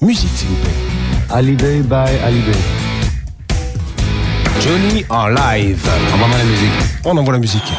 [0.01, 0.71] Musique, s'il vous plaît.
[1.29, 2.57] Hallyday by Hallyday.
[4.59, 5.87] Johnny en live.
[6.13, 6.71] Envoie-moi la musique.
[7.05, 7.73] On envoie la musique.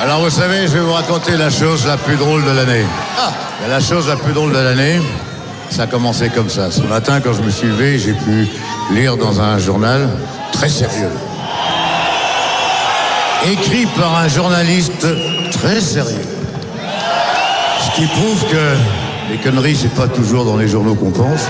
[0.00, 2.84] Alors vous savez, je vais vous raconter la chose la plus drôle de l'année.
[3.18, 3.32] Ah
[3.68, 5.00] La chose la plus drôle de l'année,
[5.70, 6.70] ça a commencé comme ça.
[6.70, 8.46] Ce matin, quand je me suis levé, j'ai pu
[8.94, 10.08] lire dans un journal
[10.52, 11.10] très sérieux.
[13.50, 15.06] Écrit par un journaliste
[15.52, 16.26] très sérieux.
[17.82, 18.74] Ce qui prouve que
[19.30, 21.46] les conneries, c'est pas toujours dans les journaux qu'on pense.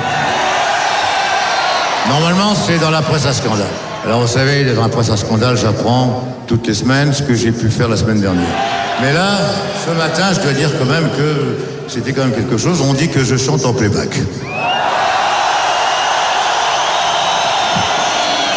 [2.09, 3.67] Normalement, c'est dans la presse à scandale.
[4.05, 7.51] Alors, vous savez, dans la presse à scandale, j'apprends toutes les semaines ce que j'ai
[7.51, 8.47] pu faire la semaine dernière.
[9.03, 9.37] Mais là,
[9.85, 11.59] ce matin, je dois dire quand même que
[11.89, 12.81] c'était quand même quelque chose.
[12.81, 14.11] On dit que je chante en playback.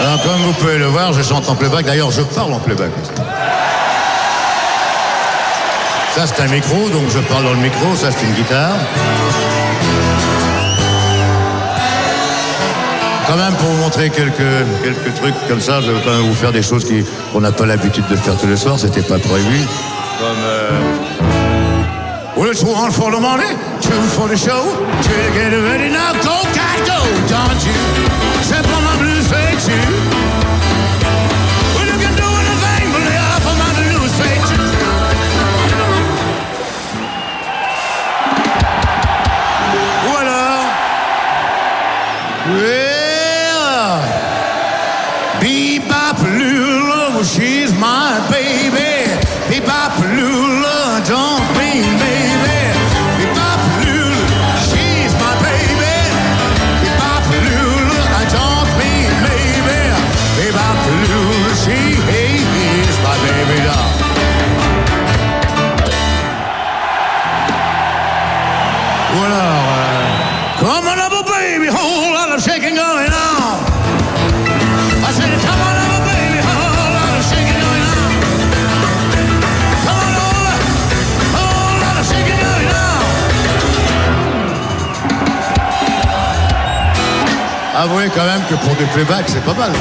[0.02, 1.86] Alors, comme vous pouvez le voir, je chante en playback.
[1.86, 2.90] D'ailleurs, je parle en playback.
[6.16, 7.96] Ça, c'est un micro, donc je parle dans le micro.
[7.96, 8.74] Ça, c'est une guitare.
[13.28, 14.36] Quand même, pour vous montrer quelques,
[14.84, 16.84] quelques trucs comme ça, je vais quand même vous faire des choses
[17.32, 18.80] qu'on n'a pas l'habitude de faire tous les soirs.
[18.80, 19.60] C'était pas prévu.
[20.20, 21.12] Comme.
[22.44, 23.20] One for the
[23.82, 24.76] two for the show.
[25.36, 26.42] Ready now, go,
[27.28, 28.81] don't you?
[87.82, 89.72] Avouez quand même que pour du playback, c'est pas mal.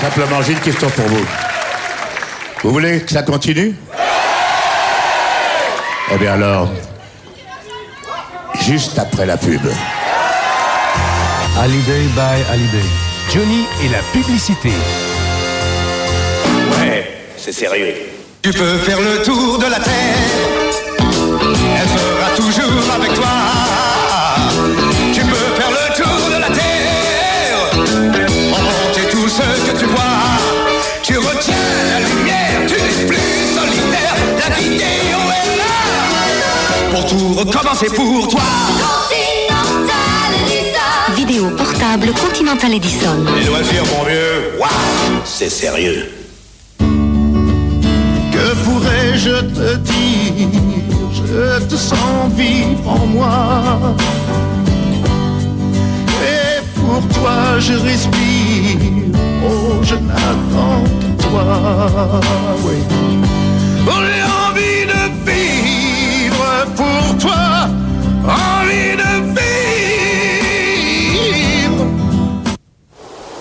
[0.00, 1.26] Simplement, j'ai une question pour vous.
[2.62, 3.74] Vous voulez que ça continue?
[6.12, 6.68] Eh bien alors,
[8.62, 9.60] juste après la pub.
[11.58, 12.86] Hallyday by Hallyday.
[13.32, 14.70] Johnny et la publicité.
[16.78, 17.94] Ouais, c'est sérieux.
[18.42, 20.14] Tu peux faire le tour de la terre,
[21.78, 23.26] elle sera toujours avec toi.
[37.18, 37.44] Pour
[37.94, 38.40] pour toi.
[41.14, 43.24] Vidéo portable Continental Edison.
[43.36, 46.10] Les loisirs, mon vieux, waouh, c'est sérieux.
[46.78, 50.48] Que pourrais-je te dire?
[51.14, 53.96] Je te sens vivre en moi.
[56.74, 58.78] pour toi je respire.
[59.44, 62.20] Oh, je n'attends que toi.
[62.64, 62.76] Oui.
[63.88, 64.35] Oh,
[68.96, 69.10] de
[71.50, 71.84] vivre.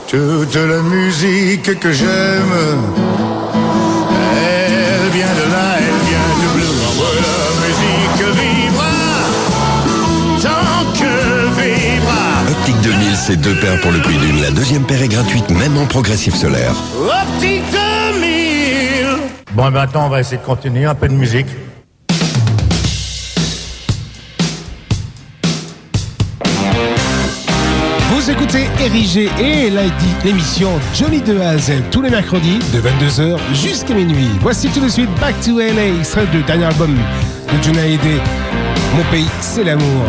[0.07, 2.55] Toute la musique que j'aime,
[4.35, 6.73] elle vient de là, elle vient du bleu.
[7.25, 8.95] La musique vivra
[10.41, 11.13] tant que
[11.59, 12.23] vivra.
[12.51, 14.41] Optique 2000, c'est deux paires pour le prix d'une.
[14.41, 16.75] La deuxième paire est gratuite, même en progressif solaire.
[16.99, 19.17] Optique 2000.
[19.53, 21.47] Bon, maintenant, on va essayer de continuer un peu de musique.
[28.79, 31.55] Érigé et elle a dit l'émission Johnny de A
[31.91, 34.29] tous les mercredis de 22h jusqu'à minuit.
[34.41, 38.21] Voici tout de suite Back to LA, extrait du dernier album de Johnny Hallyday.
[38.95, 40.05] Mon pays, c'est l'amour.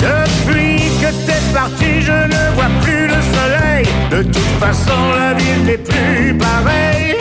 [0.00, 3.86] Depuis que t'es parti, je ne vois plus le soleil.
[4.10, 7.16] De toute façon, la ville n'est plus pareille.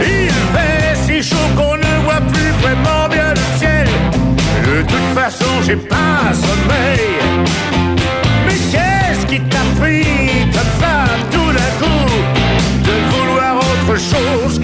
[0.00, 3.86] Il fait si chaud qu'on ne voit plus vraiment bien le ciel.
[4.64, 7.16] De toute façon, j'ai pas sommeil.
[9.28, 10.04] Qui t'a pris
[10.52, 12.10] comme ça tout d'un coup
[12.84, 14.60] de vouloir autre chose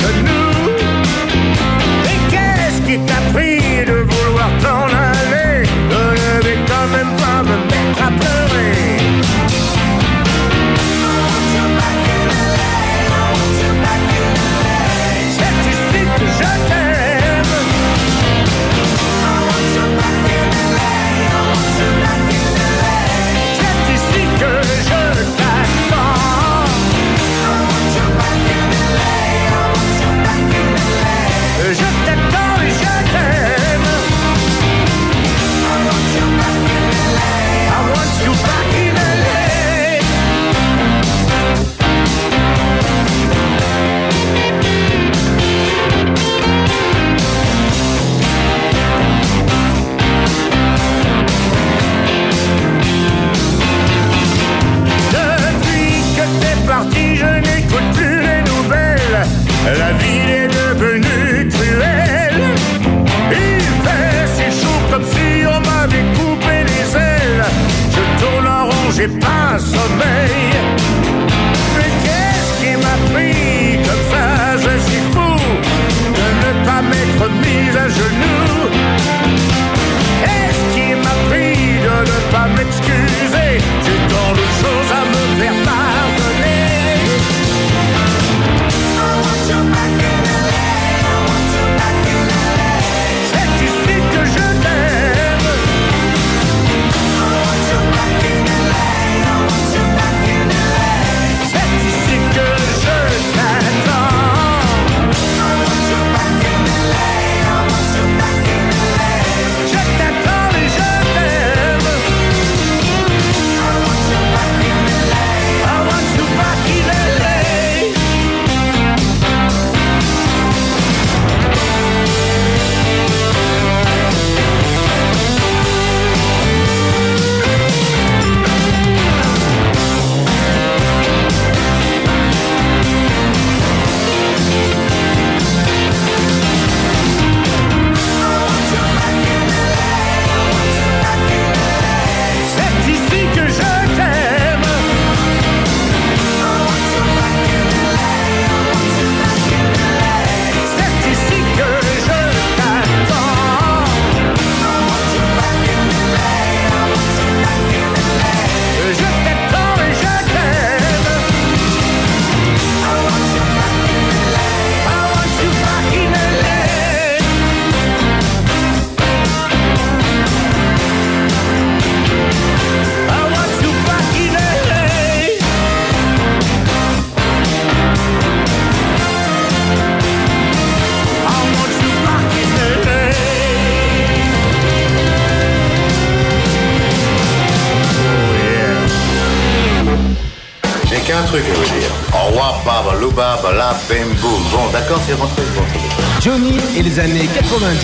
[196.99, 197.82] Années 90.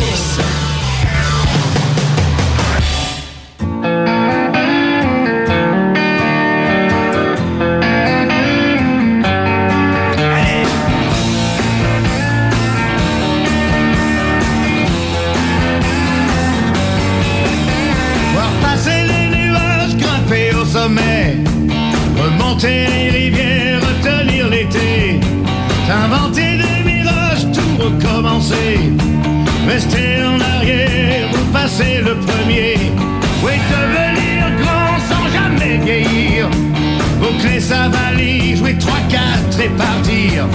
[37.39, 40.47] Boucler sa valise, jouer 3-4 et partir.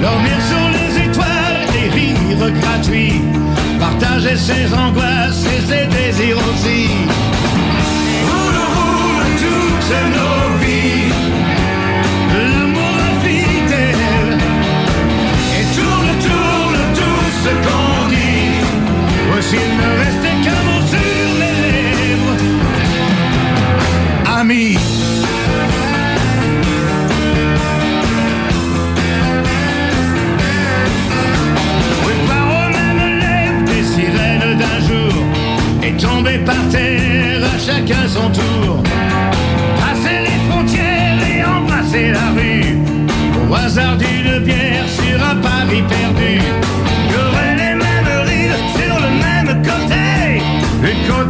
[0.00, 3.22] Dormir sur les étoiles et rire gratuit.
[3.78, 6.88] Partager ses angoisses et ses désirs aussi.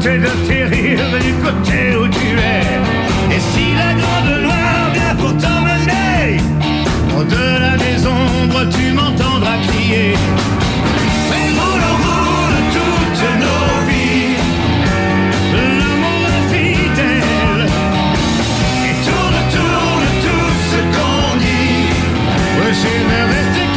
[0.03, 3.35] Côté de tes rires du côté où tu es.
[3.35, 6.41] Et si la grande noire vient pour t'emmener,
[7.16, 10.15] au-delà des ombres, tu m'entendras crier.
[11.31, 14.37] Mais roule, roule toutes nos vies.
[15.79, 17.65] L'amour est fidèle.
[18.89, 21.79] Et tourne, tourne tout ce qu'on dit.
[22.59, 23.73] Ouais, s'il ne restait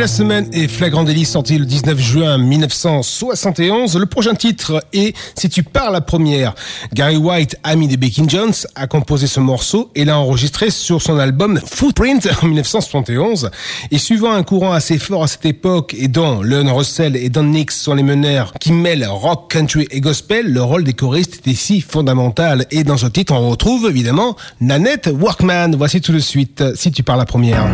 [0.00, 3.96] la semaine est Flagrant Délit, sorti le 19 juin 1971.
[3.96, 6.54] Le prochain titre est Si tu pars la première.
[6.94, 11.18] Gary White, ami des Becky Jones, a composé ce morceau et l'a enregistré sur son
[11.18, 13.50] album Footprint en 1971.
[13.90, 17.44] Et suivant un courant assez fort à cette époque et dont Leon Russell et Don
[17.44, 21.50] Nix sont les meneurs qui mêlent rock, country et gospel, le rôle des choristes est
[21.50, 22.66] ici fondamental.
[22.70, 25.74] Et dans ce titre, on retrouve évidemment Nanette Workman.
[25.76, 27.66] Voici tout de suite Si tu pars la première.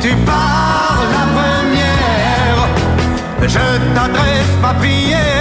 [0.00, 2.68] Tu pars la première,
[3.42, 5.35] je t'adresse ma prière.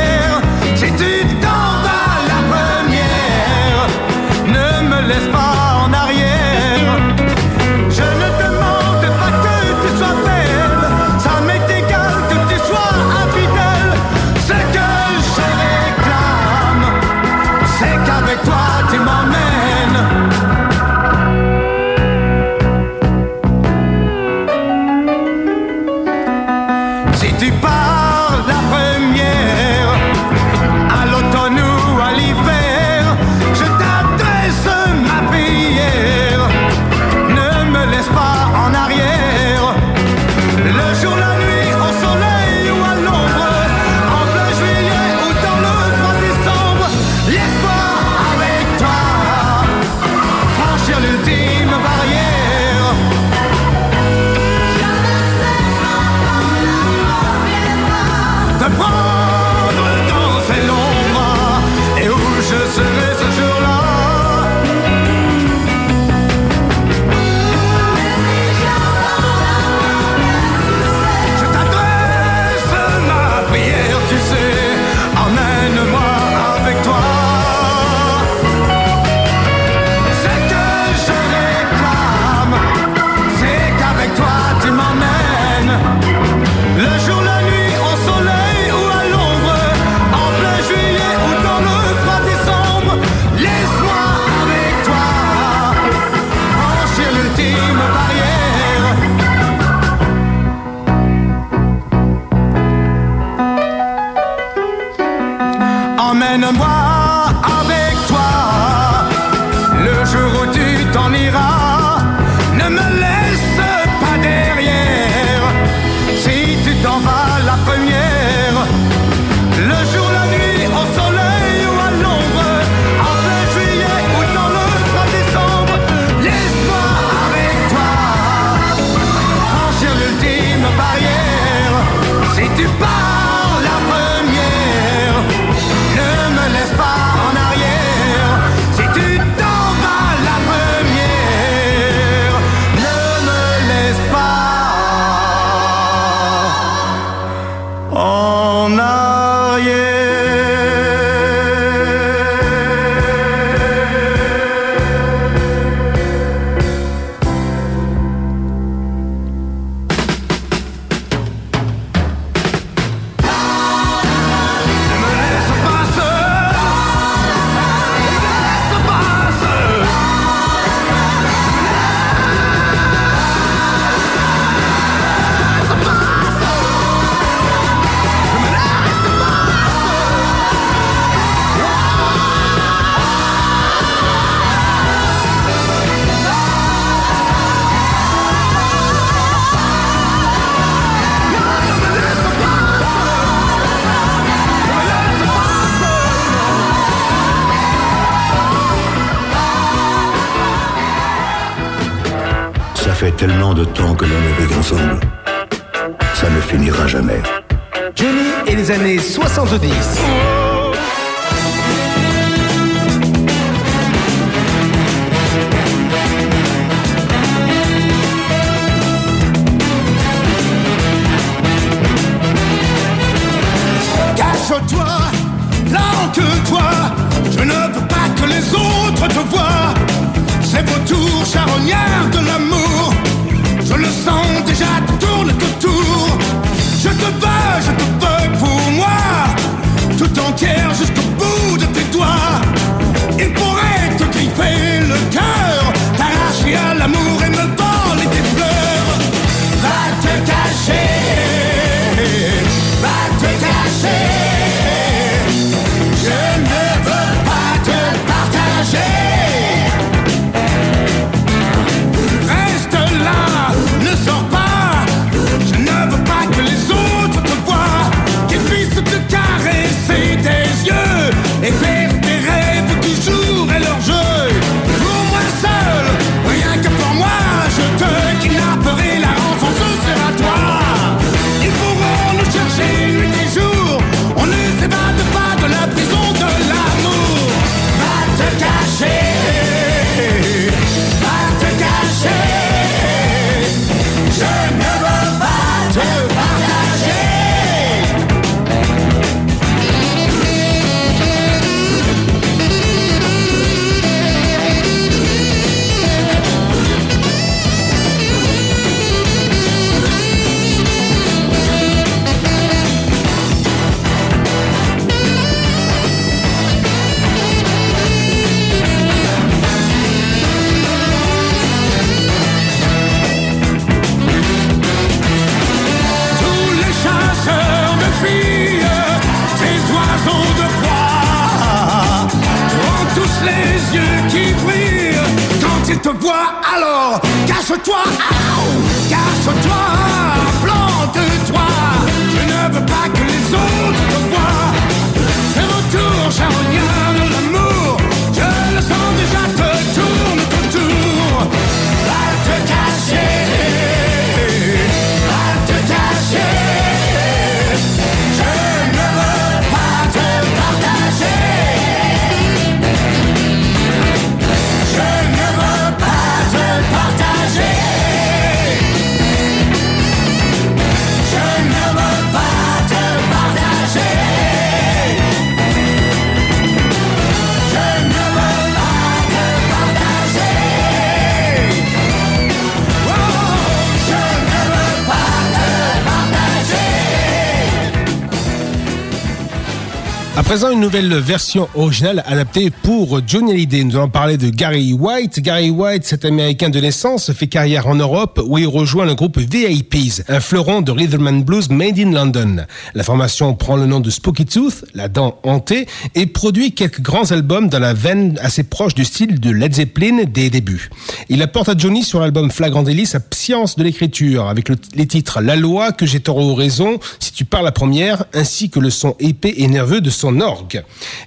[390.36, 393.64] Présent, une nouvelle version originale adaptée pour Johnny Hallyday.
[393.64, 395.22] Nous allons parler de Gary White.
[395.22, 399.18] Gary White, cet américain de naissance, fait carrière en Europe où il rejoint le groupe
[399.18, 402.46] VIPs, un fleuron de rhythm and blues made in London.
[402.74, 407.10] La formation prend le nom de Spooky Tooth, la dent hantée, et produit quelques grands
[407.12, 410.70] albums dans la veine assez proche du style de Led Zeppelin des débuts.
[411.08, 414.86] Il apporte à Johnny sur l'album Flagrant Délit sa science de l'écriture avec le- les
[414.86, 418.60] titres La loi, que j'ai tort ou raison, si tu parles la première, ainsi que
[418.60, 420.20] le son épais et nerveux de son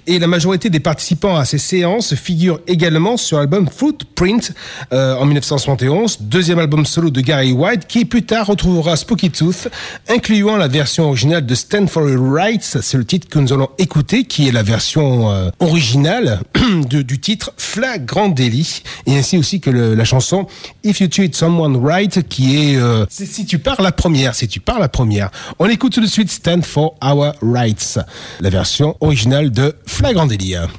[0.07, 4.53] Et la majorité des participants à ces séances figurent également sur l'album Footprint
[4.93, 9.67] euh, en 1971, deuxième album solo de Gary White, qui plus tard retrouvera Spooky Tooth,
[10.07, 14.23] incluant la version originale de Stand for Rights, c'est le titre que nous allons écouter,
[14.23, 16.41] qui est la version euh, originale
[16.89, 20.47] du titre Flagrant Délit, et ainsi aussi que la chanson
[20.83, 24.59] If You Treat Someone Right, qui est euh, si tu pars la première, si tu
[24.59, 25.29] pars la première.
[25.59, 27.99] On écoute tout de suite Stand for Our Rights,
[28.39, 29.08] la version originale
[29.51, 30.69] de Flagrant.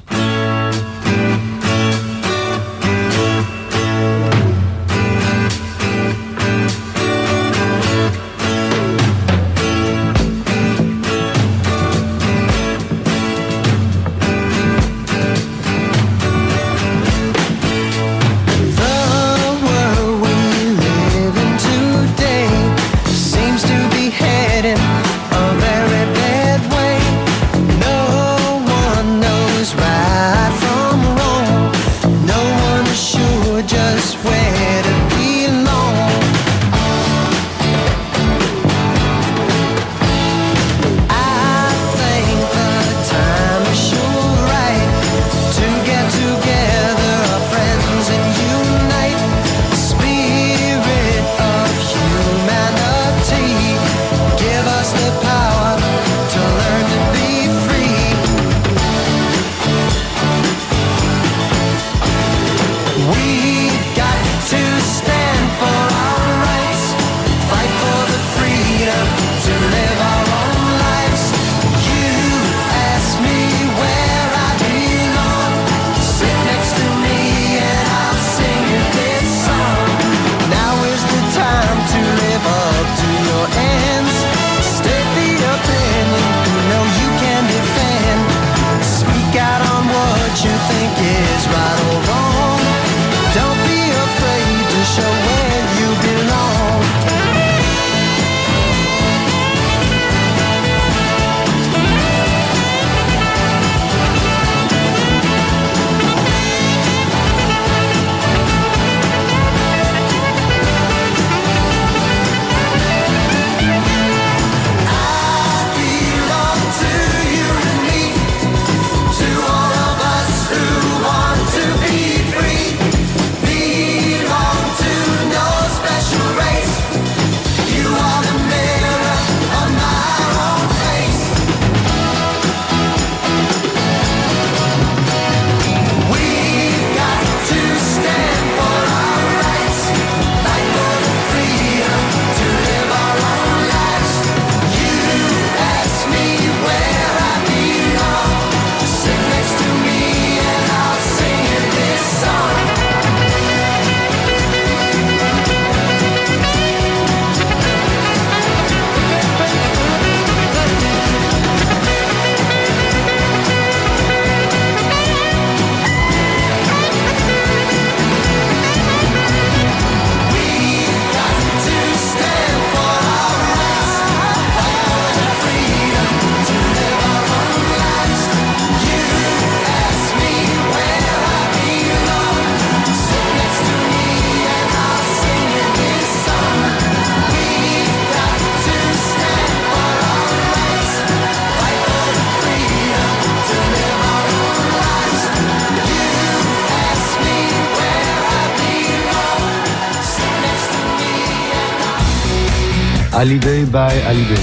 [203.21, 204.41] Hallyday by Hallyday.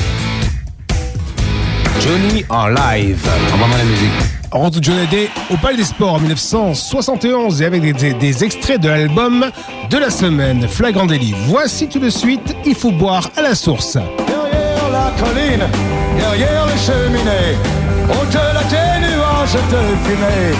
[2.00, 3.18] Johnny en live.
[3.52, 4.12] Envoie-moi la musique.
[4.52, 8.44] On retrouve Johnny Hallyday au Palais des Sports en 1971 et avec des, des- des
[8.44, 9.46] extraits de l'album
[9.90, 11.34] de la semaine, Flagrant délit.
[11.48, 13.94] Voici tout de suite, il faut boire à la source.
[13.94, 15.64] Derrière la colline,
[16.16, 17.56] derrière les cheminées,
[18.08, 20.54] au-delà des nuages de fumée,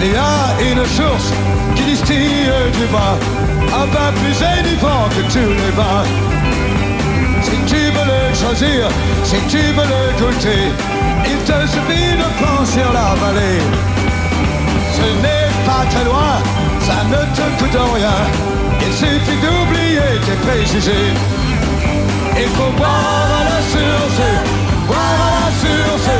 [0.00, 1.32] il y a une source
[1.74, 2.46] qui distille
[2.78, 3.18] du bas,
[3.74, 6.04] un vin plus énivrant que tous les vins.
[9.24, 10.72] Si tu veux le goûter,
[11.26, 13.60] il te suffit de franchir la vallée.
[14.94, 16.40] Ce n'est pas très loin,
[16.80, 18.18] ça ne te coûte rien,
[18.80, 21.12] il suffit d'oublier tes préjugés.
[22.36, 24.22] Il faut boire à la source,
[24.86, 26.10] boire à la source,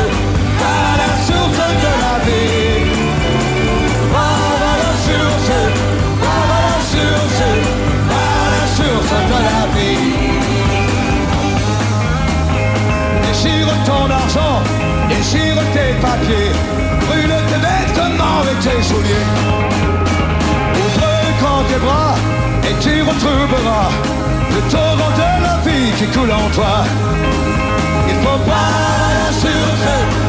[0.60, 2.69] à la source de la vie.
[17.06, 19.28] Brûle tes vêtements et tes souliers.
[20.82, 22.14] Ouvre grand tes bras
[22.68, 23.90] et tu retrouveras
[24.54, 26.84] le torrent de la vie qui coule en toi.
[28.08, 28.70] Il faut pas
[29.24, 30.19] la source.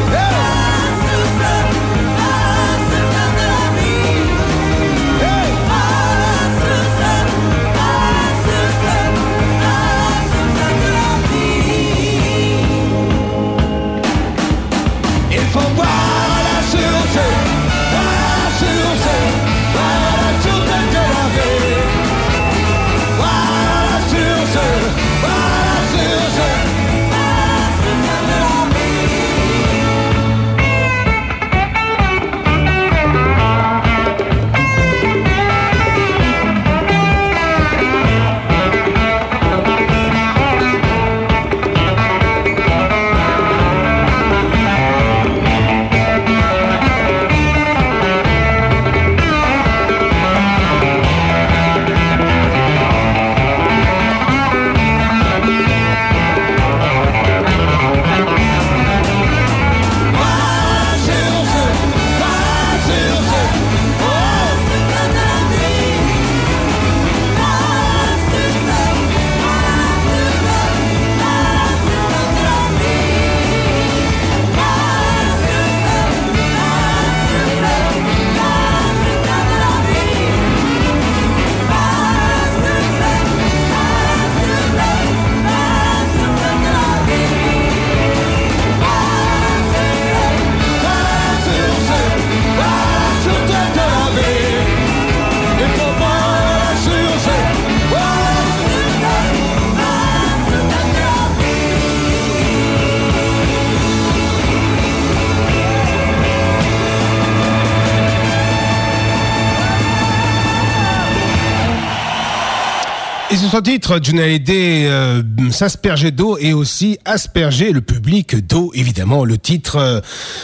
[113.62, 119.24] Titre, Johnny Hallyday euh, s'aspergeait d'eau et aussi aspergeait le public d'eau, évidemment.
[119.24, 120.00] Le titre, euh,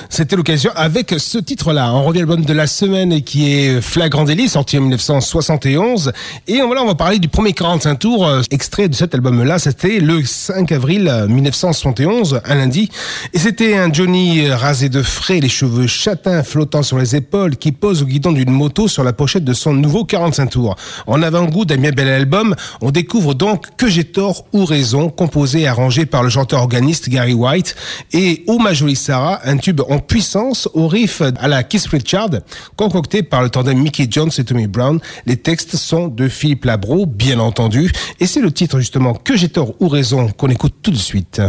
[0.09, 1.93] c'était l'occasion avec ce titre-là.
[1.93, 6.13] On revient à l'album de la semaine qui est Flagrant délit, sorti en 1971.
[6.47, 9.59] Et voilà, on va parler du premier 45 tours, euh, extrait de cet album-là.
[9.59, 12.89] C'était le 5 avril euh, 1971, un lundi.
[13.33, 17.57] Et c'était un Johnny euh, rasé de frais, les cheveux châtains flottant sur les épaules,
[17.57, 20.77] qui pose au guidon d'une moto sur la pochette de son nouveau 45 tours.
[21.07, 25.63] En avant-goût d'un bien bel album, on découvre donc Que j'ai tort ou raison, composé
[25.63, 27.75] et arrangé par le chanteur organiste Gary White,
[28.13, 32.31] et Oh ma jolie Sarah, un tube en puissance au riff à la Keith Richard,
[32.77, 35.01] concocté par le tandem Mickey Jones et Tommy Brown.
[35.27, 37.91] Les textes sont de Philippe Labro, bien entendu,
[38.21, 41.41] et c'est le titre justement Que j'ai tort ou raison qu'on écoute tout de suite.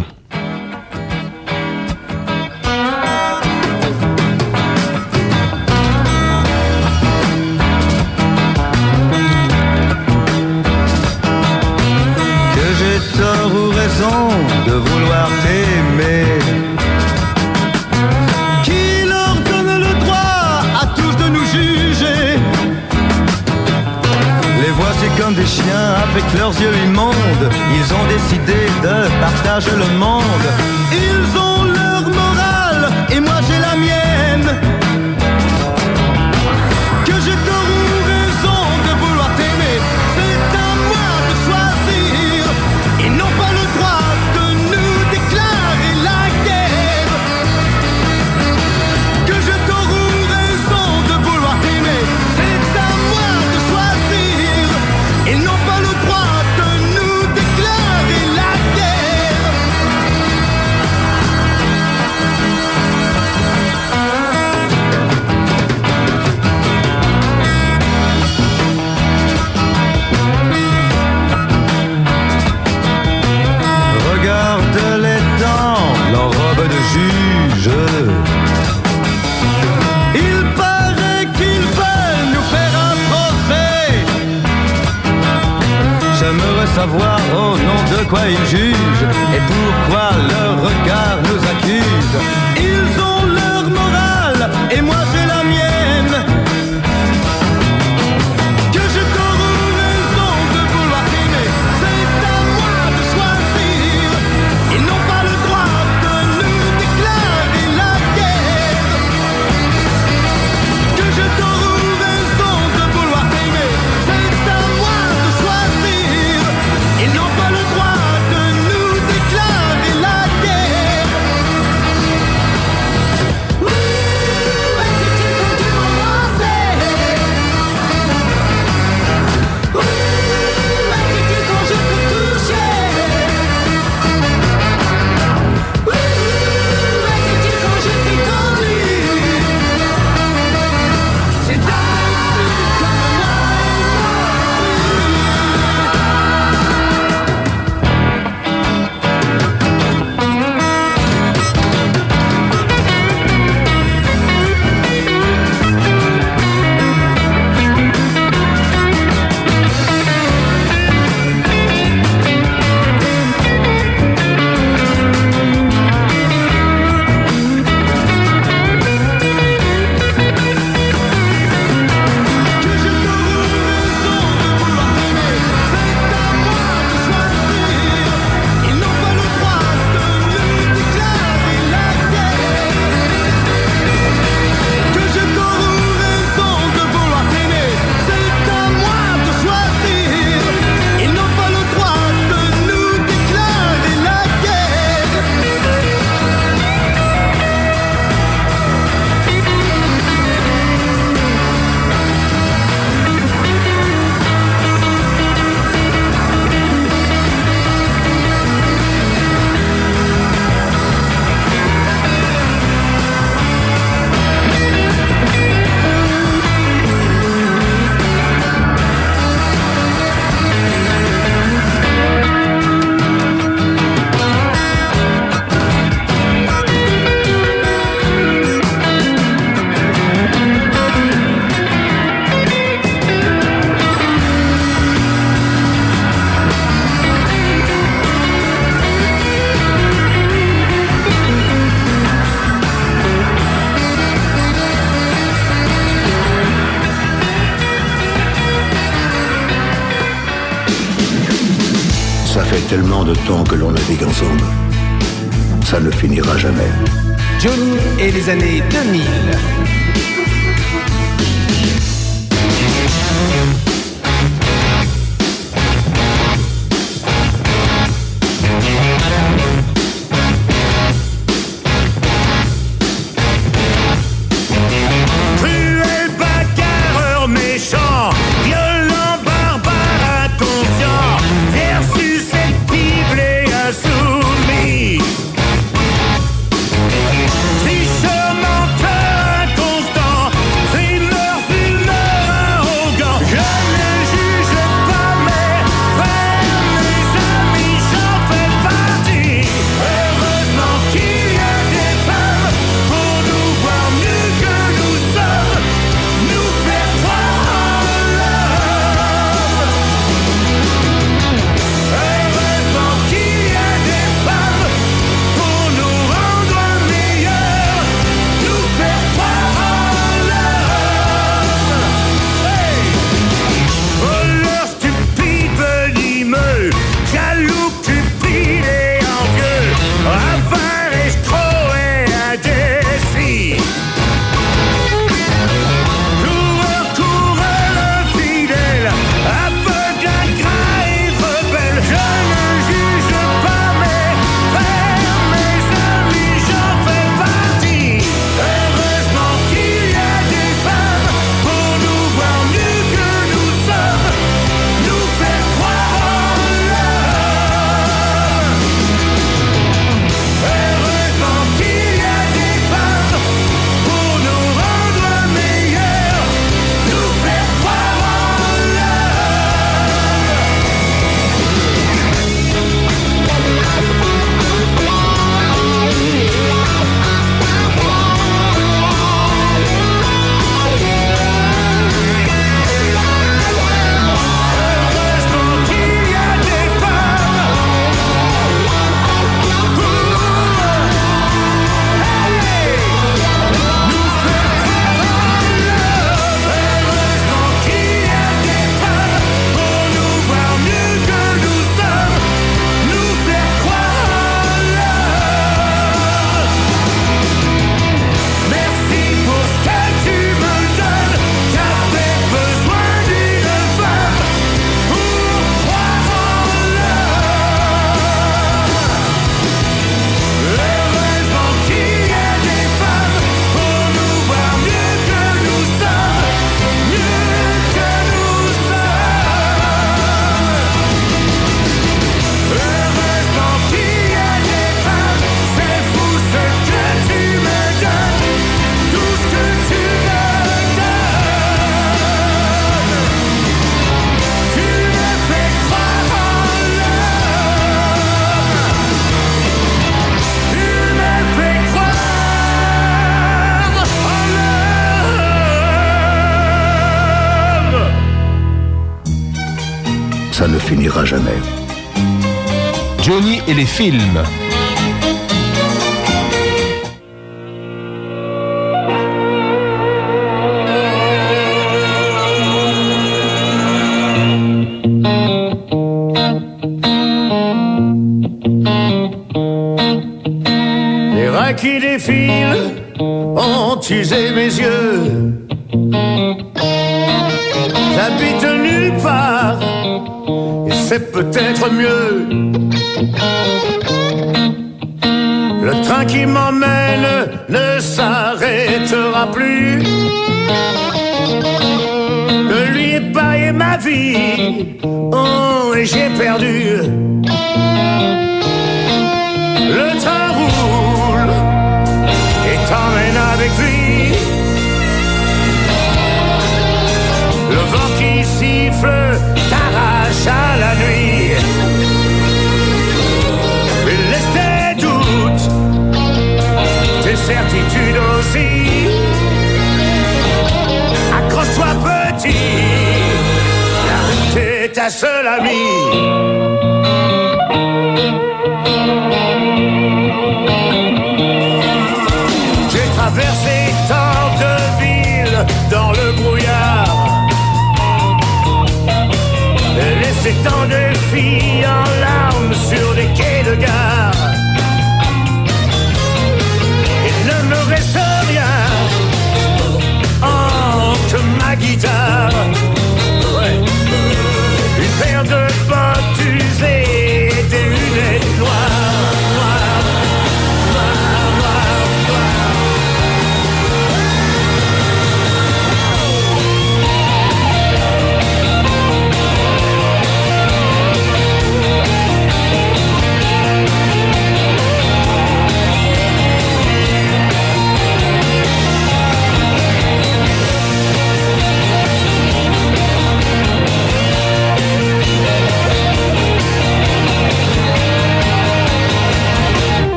[463.80, 464.39] film.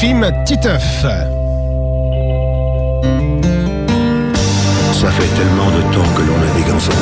[0.00, 1.04] film Titeuf.
[4.92, 6.96] Ça fait tellement de temps que l'on navigue ensemble.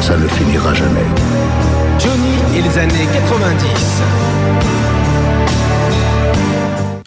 [0.00, 1.04] Ça ne finira jamais.
[1.98, 4.02] Johnny et les années 90.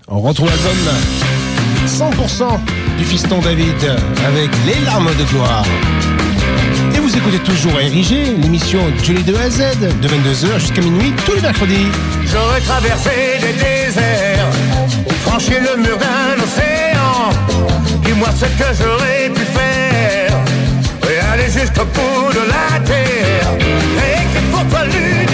[0.09, 0.77] On retrouve l'album
[1.87, 2.59] 100%
[2.99, 3.83] du fiston David
[4.27, 5.65] avec les larmes de gloire.
[6.95, 11.13] Et vous écoutez toujours Érigé, l'émission Julie de A à Z, de 22h jusqu'à minuit,
[11.25, 11.87] tous les mercredis.
[12.25, 13.09] J'aurais traversé
[13.41, 14.40] des déserts
[15.21, 17.29] franchir le mur d'un océan.
[18.03, 20.33] Dis-moi ce que j'aurais pu faire,
[21.09, 23.49] et aller jusqu'au bout de la terre,
[24.09, 25.31] et que pour toi l'univers.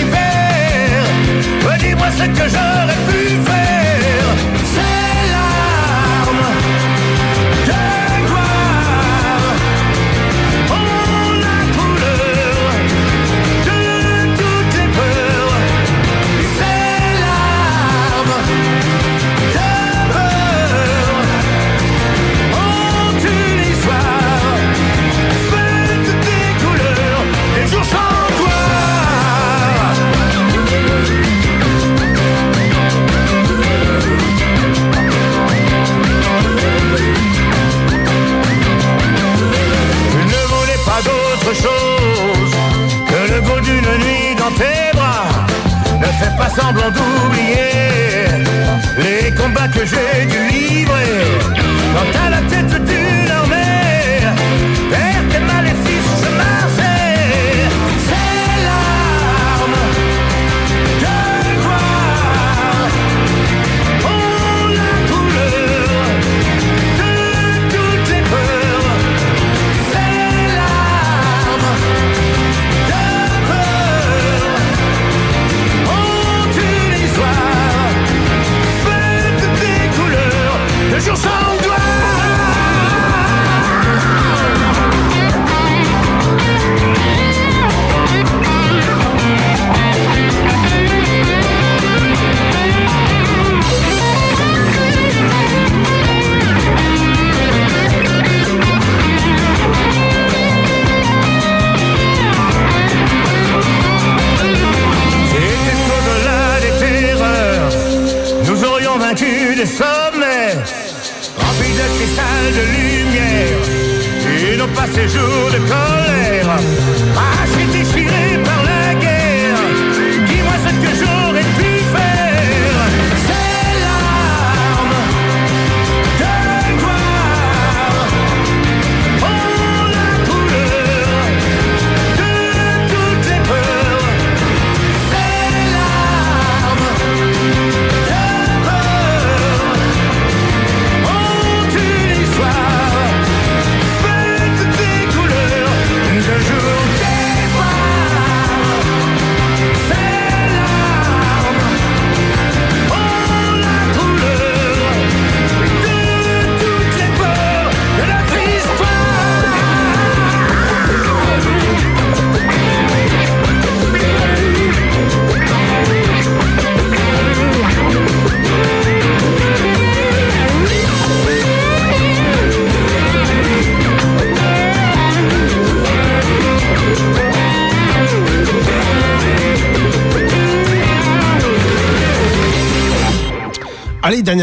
[1.80, 3.20] Dis-moi ce que j'aurais pu
[3.50, 4.30] faire.
[46.60, 47.07] semblant doux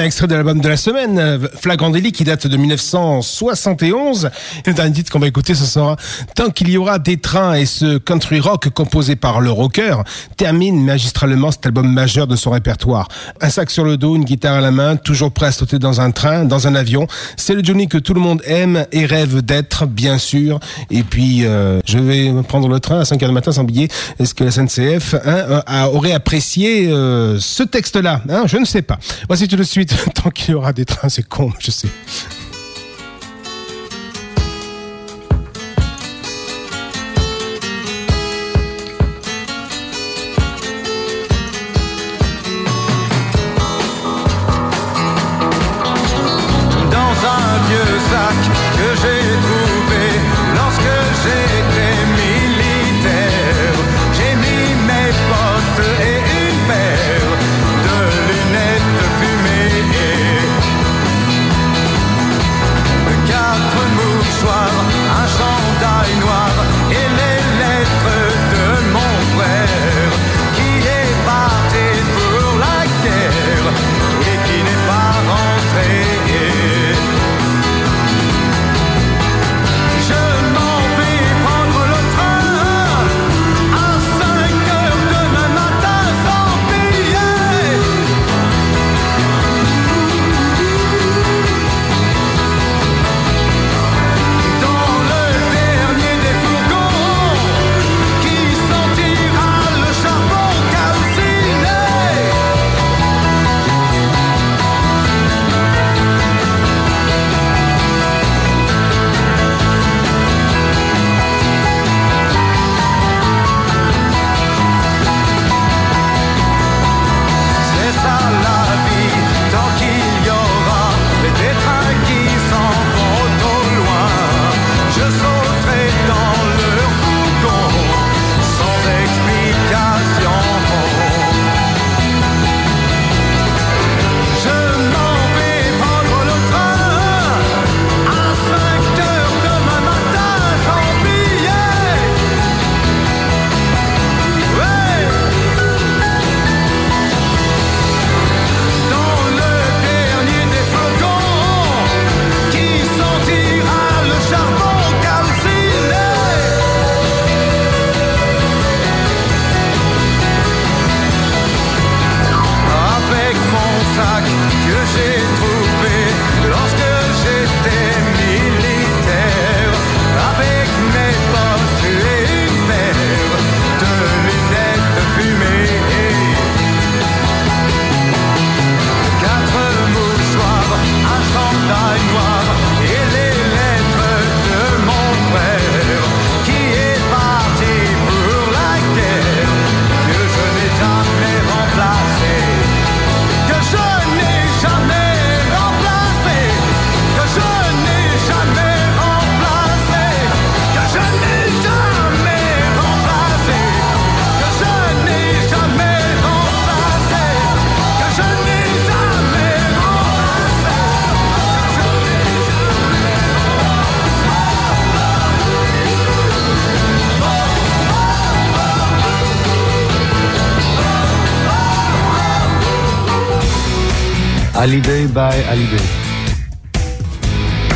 [0.04, 4.30] Extrait de l'album de la semaine, euh, Flagrant qui date de 1971.
[4.66, 5.96] Et le dernier titre qu'on va écouter, ce sera
[6.34, 9.96] Tant qu'il y aura des trains et ce country rock composé par le rocker
[10.36, 13.08] termine magistralement cet album majeur de son répertoire.
[13.40, 16.00] Un sac sur le dos, une guitare à la main, toujours prêt à sauter dans
[16.00, 17.06] un train, dans un avion.
[17.36, 20.60] C'est le Johnny que tout le monde aime et rêve d'être, bien sûr.
[20.90, 23.88] Et puis, euh, je vais prendre le train à 5 heures du matin sans billet.
[24.18, 28.42] Est-ce que la SNCF hein, a- aurait apprécié euh, ce texte-là hein?
[28.46, 28.98] Je ne sais pas.
[29.28, 31.88] Voici tout de suite, tant qu'il y aura des trains, c'est con, je sais.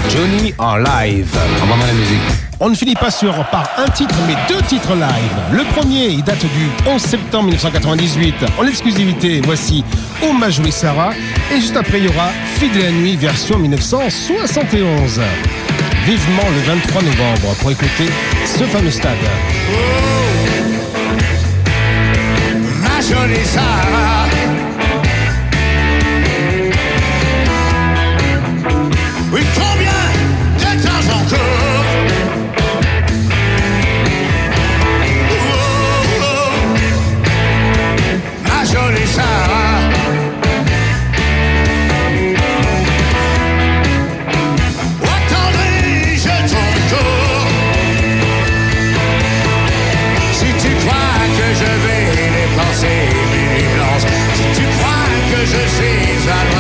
[0.09, 1.29] Johnny en live.
[2.61, 5.37] On ne finit pas sur par un titre, mais deux titres live.
[5.53, 8.35] Le premier, il date du 11 septembre 1998.
[8.59, 9.85] En exclusivité, voici
[10.23, 11.13] Hommage Louis Sarah.
[11.53, 15.21] Et juste après, il y aura Fille de la nuit, version 1971.
[16.07, 18.09] Vivement le 23 novembre pour écouter
[18.47, 19.17] ce fameux stade.
[19.71, 19.77] Oh,
[22.83, 23.03] ma
[23.45, 24.28] Sarah.
[55.51, 56.58] It's is season.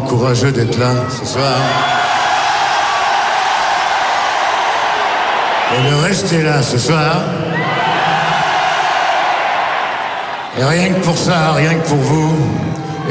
[0.00, 1.56] courageux d'être là ce soir.
[5.74, 7.22] Et de rester là ce soir.
[10.58, 12.36] Et rien que pour ça, rien que pour vous,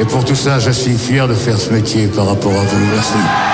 [0.00, 2.86] et pour tout ça, je suis fier de faire ce métier par rapport à vous.
[2.94, 3.51] Merci.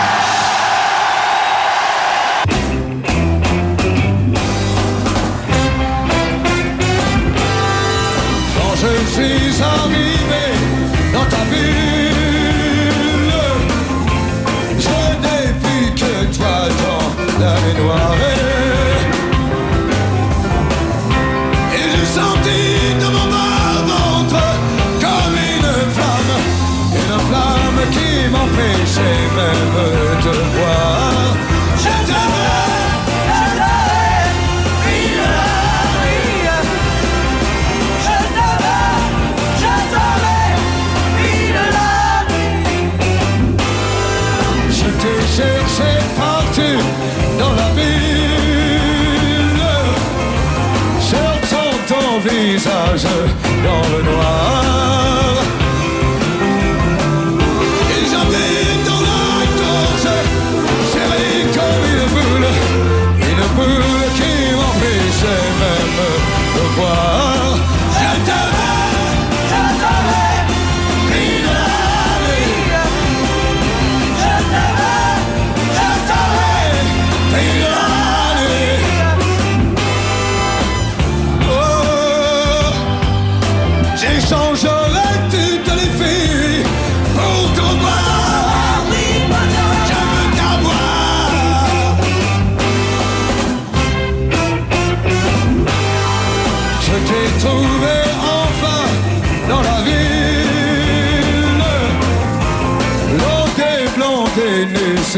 [52.96, 54.97] Dans le noir.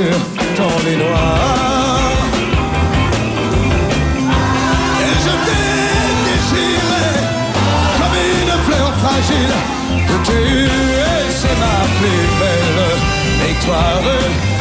[0.00, 0.18] Sur
[0.56, 2.12] ton lit noir.
[5.06, 5.66] Et je t'ai
[6.26, 7.06] désiré
[7.98, 9.54] comme une fleur fragile.
[10.08, 11.10] De tuer,
[11.40, 12.82] c'est ma plus belle
[13.46, 14.59] victoire.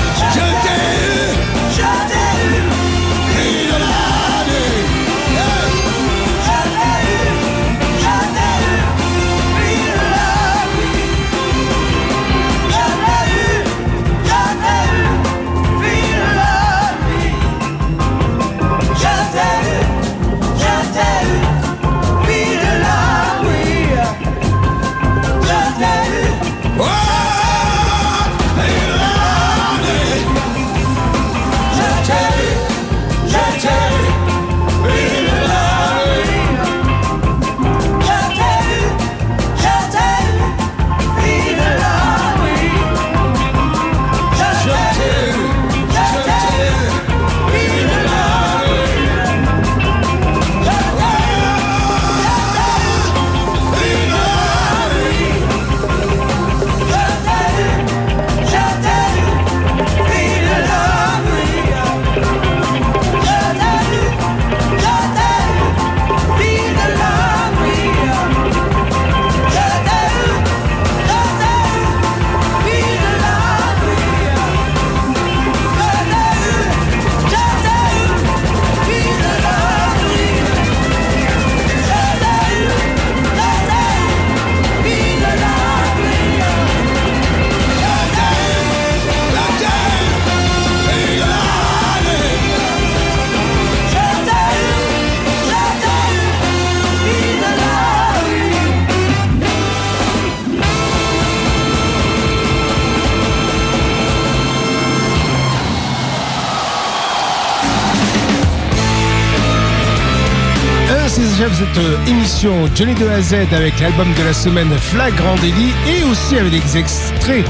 [111.77, 116.37] Euh, émission Johnny de A Z avec l'album de la semaine Flagrant Délit et aussi
[116.37, 117.45] avec des extraits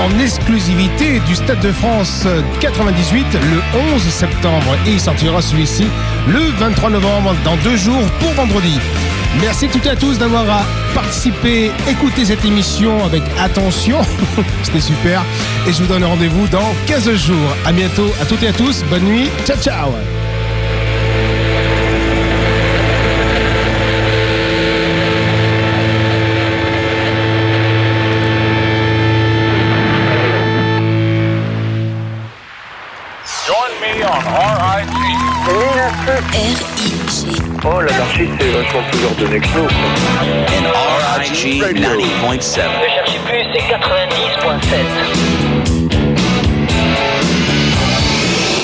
[0.00, 5.86] en exclusivité du Stade de France euh, 98 le 11 septembre et il sortira celui-ci
[6.28, 8.78] le 23 novembre dans deux jours pour vendredi.
[9.40, 10.62] Merci toutes et à tous d'avoir euh,
[10.94, 14.00] participé, écouté cette émission avec attention.
[14.62, 15.24] C'était super.
[15.66, 17.56] Et je vous donne rendez-vous dans 15 jours.
[17.64, 18.84] À bientôt à toutes et à tous.
[18.90, 19.30] Bonne nuit.
[19.46, 20.13] Ciao, ciao.
[36.14, 37.42] R-I-G.
[37.64, 39.66] Oh, l'anarchie, c'est vachement plus de Nexlo.
[41.18, 41.74] RIG 90.7.
[41.74, 45.43] Ne cherchez plus, c'est 90.7.